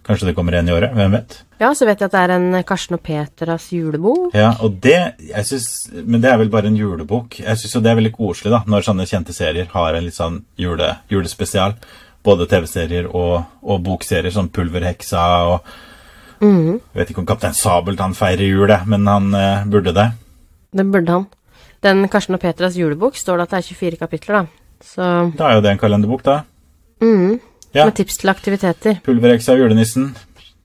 Kanskje 0.09 0.31
det 0.31 0.35
kommer 0.39 0.57
en 0.57 0.71
i 0.71 0.73
året, 0.73 0.95
hvem 0.97 1.13
vet? 1.13 1.35
Ja, 1.61 1.69
så 1.77 1.85
vet 1.85 2.01
jeg 2.01 2.09
at 2.09 2.15
det 2.15 2.23
er 2.23 2.33
en 2.39 2.57
Karsten 2.65 2.97
og 2.97 3.03
Petras 3.05 3.67
julebok. 3.75 4.33
Ja, 4.33 4.55
og 4.65 4.79
det 4.81 4.97
jeg 5.21 5.45
synes, 5.45 5.69
Men 5.93 6.23
det 6.25 6.31
er 6.31 6.41
vel 6.41 6.49
bare 6.49 6.73
en 6.73 6.81
julebok. 6.81 7.43
Jeg 7.43 7.61
syns 7.61 7.77
jo 7.77 7.83
det 7.85 7.93
er 7.93 8.01
veldig 8.01 8.15
koselig 8.17 8.55
da, 8.55 8.63
når 8.65 8.87
sånne 8.87 9.05
kjente 9.11 9.37
serier 9.37 9.69
har 9.75 9.93
en 9.93 10.09
litt 10.09 10.17
sånn 10.17 10.41
jule, 10.57 10.89
julespesial. 11.13 11.77
Både 12.25 12.49
TV-serier 12.49 13.13
og, 13.13 13.45
og 13.61 13.85
bokserier, 13.85 14.33
sånn 14.33 14.49
Pulverheksa 14.49 15.27
og 15.53 15.69
Mhm. 16.41 16.81
Jeg 16.95 17.01
vet 17.01 17.11
ikke 17.11 17.23
om 17.25 17.27
Kaptein 17.27 17.57
Sabeltann 17.57 18.15
feirer 18.15 18.47
jul, 18.47 18.73
men 18.87 19.07
han 19.07 19.35
eh, 19.35 19.67
burde 19.67 19.95
det. 19.95 20.11
Det 20.73 20.87
burde 20.93 21.13
han. 21.13 21.27
Den 21.83 22.09
Karsten 22.11 22.35
og 22.35 22.41
Petras 22.43 22.77
julebok 22.77 23.17
står 23.17 23.39
det 23.39 23.47
at 23.47 23.51
det 23.51 23.59
er 23.59 23.69
24 23.75 23.97
kapitler, 24.01 24.41
da. 24.41 24.47
Så 24.83 25.03
Da 25.39 25.49
er 25.49 25.59
jo 25.59 25.63
det 25.63 25.73
en 25.73 25.79
kalenderbok, 25.79 26.25
da. 26.25 26.41
Mm. 27.01 27.41
Ja. 27.75 27.85
Med 27.85 27.95
tips 27.95 28.19
til 28.19 28.31
aktiviteter. 28.33 29.01
Pulverheksa 29.05 29.55
og 29.55 29.63
julenissen. 29.63 30.17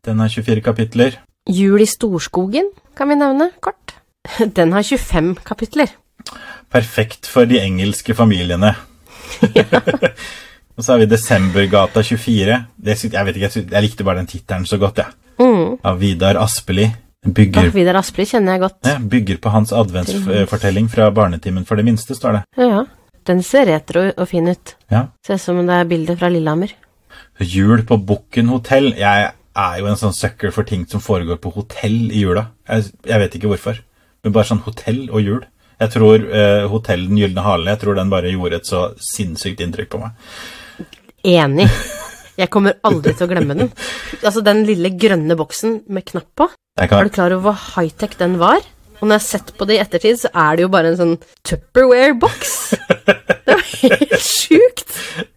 Den 0.06 0.20
har 0.20 0.30
24 0.30 0.62
kapitler. 0.62 1.20
Jul 1.50 1.82
i 1.82 1.86
Storskogen 1.86 2.70
kan 2.98 3.10
vi 3.10 3.16
nevne 3.20 3.52
kort. 3.62 3.96
Den 4.58 4.72
har 4.74 4.84
25 4.84 5.36
kapitler. 5.46 5.92
Perfekt 6.72 7.28
for 7.28 7.46
de 7.46 7.60
engelske 7.62 8.16
familiene. 8.16 8.74
og 10.76 10.84
så 10.84 10.94
har 10.94 11.04
vi 11.04 11.10
Desembergata 11.12 12.04
24. 12.04 12.64
Det, 12.78 12.98
jeg 13.04 13.26
vet 13.26 13.36
ikke, 13.36 13.66
jeg, 13.72 13.84
likte 13.84 14.08
bare 14.08 14.22
den 14.24 14.32
tittelen 14.32 14.66
så 14.66 14.78
godt, 14.78 15.04
jeg. 15.04 15.23
Mhm. 15.39 15.78
Av 15.84 16.00
Vidar 16.00 16.36
Aspeli. 16.36 16.89
Bygger, 17.26 17.63
Ja, 17.69 17.72
Vidar 17.72 17.96
Aspelid 17.96 18.28
kjenner 18.28 18.52
jeg 18.58 18.62
godt. 18.62 18.80
ja, 18.86 18.98
bygger 19.00 19.38
på 19.39 19.50
hans 19.50 19.72
adventsfortelling 19.72 20.89
fra 20.91 21.10
Barnetimen 21.12 21.65
for 21.65 21.76
det 21.80 21.86
minste, 21.86 22.13
står 22.15 22.34
det. 22.34 22.43
Ja. 22.58 22.86
Den 23.26 23.41
ser 23.43 23.65
retro 23.65 24.12
og 24.17 24.28
fin 24.28 24.48
ut. 24.50 24.74
Ja. 24.91 25.08
Ser 25.26 25.36
ut 25.36 25.41
som 25.41 25.65
det 25.65 25.74
er 25.74 25.86
bilde 25.86 26.17
fra 26.19 26.28
Lillehammer. 26.30 26.74
Jul 27.39 27.84
på 27.84 27.98
Bukken 28.06 28.50
hotell. 28.50 28.93
Jeg 29.00 29.32
er 29.56 29.80
jo 29.80 29.86
en 29.88 29.96
sånn 29.96 30.13
sucker 30.13 30.52
for 30.52 30.63
ting 30.63 30.86
som 30.89 31.00
foregår 31.00 31.38
på 31.39 31.54
hotell 31.54 32.12
i 32.12 32.19
jula. 32.26 32.48
Jeg, 32.67 32.91
jeg 33.08 33.19
vet 33.19 33.36
ikke 33.39 33.48
hvorfor. 33.54 33.80
Men 34.24 34.34
bare 34.34 34.43
sånn 34.50 34.62
hotell 34.65 35.10
og 35.10 35.22
jul. 35.24 35.46
Jeg 35.80 35.89
tror 35.91 36.15
eh, 36.32 36.67
Hotell 36.69 37.08
Den 37.10 37.17
gylne 37.17 37.41
hale 37.43 37.65
jeg 37.74 37.80
tror 37.82 37.96
den 37.96 38.10
bare 38.12 38.30
gjorde 38.32 38.56
et 38.56 38.65
så 38.69 38.93
sinnssykt 39.00 39.60
inntrykk 39.60 39.89
på 39.89 40.00
meg. 40.04 40.12
Enig. 41.24 41.69
Jeg 42.38 42.50
kommer 42.50 42.74
aldri 42.84 43.13
til 43.13 43.28
å 43.28 43.32
glemme 43.32 43.56
den. 43.60 43.72
Altså 44.24 44.41
den 44.46 44.63
lille 44.65 44.89
grønne 44.98 45.36
boksen 45.38 45.82
med 45.93 46.06
knapp 46.10 46.30
på. 46.39 46.48
Er 46.82 46.89
du 47.06 47.10
klar 47.13 47.34
over 47.36 47.52
hvor 47.52 47.60
high-tech 47.76 48.15
den 48.17 48.39
var? 48.41 48.63
Og 49.02 49.10
når 49.10 49.17
jeg 49.17 49.22
har 49.22 49.28
sett 49.28 49.52
på 49.60 49.65
det 49.67 49.76
i 49.76 49.82
ettertid, 49.84 50.17
så 50.22 50.30
er 50.34 50.56
det 50.58 50.63
jo 50.63 50.69
bare 50.74 50.93
en 50.93 50.98
sånn 50.98 51.15
Tupperware-boks. 51.50 52.54
Det 53.43 53.54
var 53.58 53.63
helt 53.84 54.15
sjukt. 54.24 54.93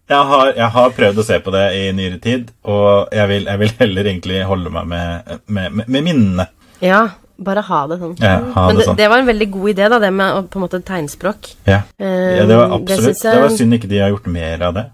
jeg, 0.07 0.23
har, 0.31 0.51
jeg 0.55 0.69
har 0.77 0.93
prøvd 0.95 1.19
å 1.21 1.25
se 1.27 1.39
på 1.43 1.51
det 1.53 1.63
i 1.75 1.83
nyere 1.97 2.19
tid, 2.23 2.49
og 2.63 3.11
jeg 3.13 3.27
vil, 3.33 3.47
jeg 3.51 3.61
vil 3.61 3.73
heller 3.81 4.09
egentlig 4.13 4.41
holde 4.47 4.71
meg 4.73 4.87
med, 4.93 5.33
med, 5.51 5.71
med, 5.81 5.89
med 5.97 6.05
minnene. 6.07 6.45
Ja, 6.81 7.01
bare 7.37 7.61
ha 7.67 7.81
det 7.91 7.97
sånn. 8.01 8.15
Ja, 8.23 8.37
ha 8.55 8.67
Men 8.69 8.77
det 8.77 8.81
det, 8.85 8.87
sånn. 8.87 8.99
det 9.01 9.09
var 9.11 9.21
en 9.23 9.29
veldig 9.33 9.49
god 9.57 9.73
idé, 9.75 9.89
da, 9.93 9.99
det 10.01 10.13
med 10.15 10.47
på 10.53 10.57
en 10.61 10.65
måte 10.65 10.81
tegnspråk. 10.87 11.51
Ja. 11.67 11.81
Eh, 11.99 12.37
ja, 12.39 12.45
det 12.49 12.57
var 12.61 12.77
absolutt 12.79 13.11
Det, 13.19 13.25
jeg- 13.27 13.35
Det 13.35 13.43
var 13.43 13.55
synd 13.59 13.77
ikke 13.77 13.91
de 13.91 13.99
har 14.05 14.13
gjort 14.15 14.31
mer 14.39 14.63
av 14.69 14.77
det. 14.79 14.85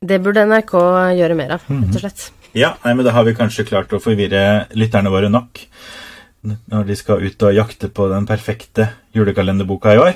Det 0.00 0.20
burde 0.22 0.44
NRK 0.46 0.74
gjøre 1.18 1.34
mer 1.36 1.50
av, 1.56 1.62
Mhm. 1.68 1.82
rett 1.86 1.94
og 1.94 2.00
slett. 2.00 2.30
Ja, 2.54 2.74
nei, 2.84 2.94
men 2.94 3.04
da 3.04 3.12
har 3.12 3.24
vi 3.24 3.34
kanskje 3.34 3.66
klart 3.66 3.88
å 3.92 4.00
forvirre 4.00 4.66
lytterne 4.74 5.10
våre 5.10 5.28
nok 5.30 5.58
når 6.44 6.86
de 6.86 6.94
skal 6.96 7.20
ut 7.22 7.42
og 7.42 7.54
jakte 7.54 7.88
på 7.92 8.08
den 8.08 8.26
perfekte 8.26 8.88
julekalenderboka 9.14 9.94
i 9.94 9.98
år. 9.98 10.14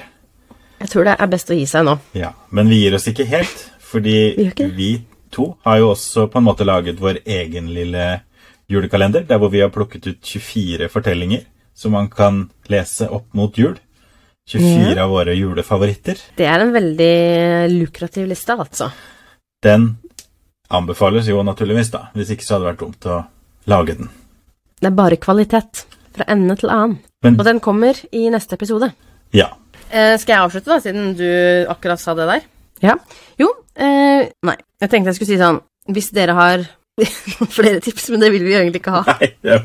Jeg 0.80 0.88
tror 0.88 1.04
det 1.04 1.16
er 1.20 1.26
best 1.26 1.50
å 1.50 1.54
gi 1.58 1.66
seg 1.66 1.84
nå. 1.84 1.98
Ja, 2.14 2.32
Men 2.50 2.68
vi 2.68 2.80
gir 2.82 2.94
oss 2.94 3.06
ikke 3.06 3.26
helt, 3.26 3.70
fordi 3.80 4.36
Vi 4.56 4.70
vi 4.76 5.04
to 5.30 5.56
har 5.64 5.78
jo 5.78 5.90
også 5.94 6.28
på 6.30 6.36
en 6.38 6.44
måte 6.44 6.64
laget 6.64 6.98
vår 6.98 7.18
egen 7.26 7.68
lille 7.74 8.20
julekalender, 8.70 9.26
der 9.26 9.38
hvor 9.38 9.50
vi 9.50 9.60
har 9.60 9.68
plukket 9.70 10.06
ut 10.06 10.20
24 10.22 10.88
fortellinger 10.88 11.44
som 11.74 11.92
man 11.92 12.08
kan 12.08 12.50
lese 12.68 13.08
opp 13.10 13.26
mot 13.34 13.54
jul. 13.56 13.76
24 14.48 14.98
av 14.98 15.10
våre 15.10 15.34
julefavoritter. 15.36 16.18
Det 16.36 16.46
er 16.46 16.60
en 16.60 16.72
veldig 16.72 17.70
lukrativ 17.80 18.26
liste, 18.28 18.56
altså. 18.58 18.90
Den 19.62 19.96
anbefales 20.72 21.28
jo 21.28 21.42
naturligvis, 21.46 21.90
da. 21.92 22.06
Hvis 22.16 22.30
ikke 22.34 22.44
så 22.46 22.54
hadde 22.56 22.64
det 22.66 22.72
vært 22.72 22.82
dumt 22.84 23.06
å 23.12 23.18
lage 23.70 23.96
den. 24.00 24.08
Det 24.82 24.88
er 24.90 24.96
bare 24.98 25.16
kvalitet. 25.22 25.84
Fra 26.12 26.26
ende 26.28 26.56
til 26.60 26.68
annen. 26.68 26.98
Men 27.24 27.38
Og 27.40 27.44
den 27.46 27.60
kommer 27.64 27.96
i 28.12 28.26
neste 28.30 28.54
episode. 28.58 28.92
ja. 29.32 29.48
Eh, 29.92 30.16
skal 30.18 30.32
jeg 30.32 30.40
avslutte, 30.46 30.70
da, 30.72 30.78
siden 30.80 31.10
du 31.18 31.66
akkurat 31.68 32.00
sa 32.00 32.14
det 32.16 32.24
der? 32.26 32.40
Ja. 32.80 32.94
Jo, 33.38 33.50
eh, 33.76 34.30
nei. 34.42 34.54
Jeg 34.80 34.88
tenkte 34.90 35.10
jeg 35.12 35.16
skulle 35.18 35.28
si 35.34 35.36
sånn 35.36 35.58
Hvis 35.92 36.08
dere 36.16 36.32
har 36.32 36.62
flere 37.58 37.80
tips, 37.84 38.08
men 38.08 38.20
det 38.24 38.30
vil 38.32 38.42
vi 38.46 38.54
egentlig 38.56 38.80
ikke 38.80 38.94
ha. 38.94 39.02
Nei, 39.20 39.28
jeg 39.44 39.60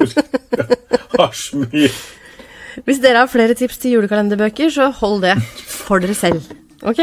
har 1.16 1.32
så 1.32 1.62
mye 1.64 1.90
Hvis 2.84 3.00
dere 3.00 3.22
har 3.24 3.32
flere 3.32 3.56
tips 3.56 3.78
til 3.80 3.96
julekalenderbøker, 3.96 4.68
så 4.70 4.90
hold 5.00 5.22
det 5.24 5.38
for 5.64 6.04
dere 6.04 6.14
selv. 6.14 6.44
Ok? 6.84 7.00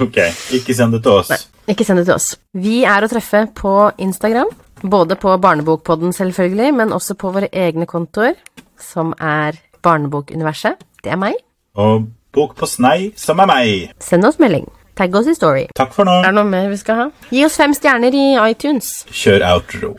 Ok, 0.00 0.16
ikke 0.56 0.74
send 0.74 0.96
det 0.96 1.02
til 1.04 1.12
oss. 1.20 1.28
Ikke 1.70 1.86
send 1.86 2.00
det 2.00 2.08
til 2.08 2.16
oss. 2.16 2.32
Vi 2.58 2.82
er 2.88 3.04
å 3.04 3.10
treffe 3.10 3.44
på 3.58 3.74
Instagram. 4.02 4.50
Både 4.82 5.14
på 5.14 5.36
Barnebokpodden, 5.38 6.10
selvfølgelig, 6.16 6.72
men 6.74 6.94
også 6.96 7.14
på 7.14 7.30
våre 7.30 7.46
egne 7.54 7.86
kontoer, 7.86 8.34
som 8.82 9.14
er 9.20 9.60
Barnebokuniverset. 9.82 10.82
Det 11.04 11.14
er 11.14 11.20
meg. 11.22 11.38
Og 11.78 12.08
bok 12.34 12.56
på 12.58 12.66
snei, 12.66 13.12
som 13.16 13.38
er 13.44 13.50
meg. 13.50 13.92
Send 14.02 14.26
oss 14.26 14.40
melding. 14.42 14.66
Tagg 14.98 15.14
oss 15.16 15.30
i 15.30 15.36
Story. 15.38 15.68
Takk 15.78 15.94
for 15.94 16.08
nå. 16.08 16.18
Er 16.20 16.32
det 16.34 16.40
noe 16.40 16.50
mer 16.50 16.66
vi 16.72 16.80
skal 16.80 16.98
ha? 16.98 17.10
Gi 17.30 17.46
oss 17.46 17.60
fem 17.60 17.76
stjerner 17.78 18.12
i 18.12 18.26
iTunes. 18.50 19.04
Kjør 19.08 19.46
outro. 19.54 19.94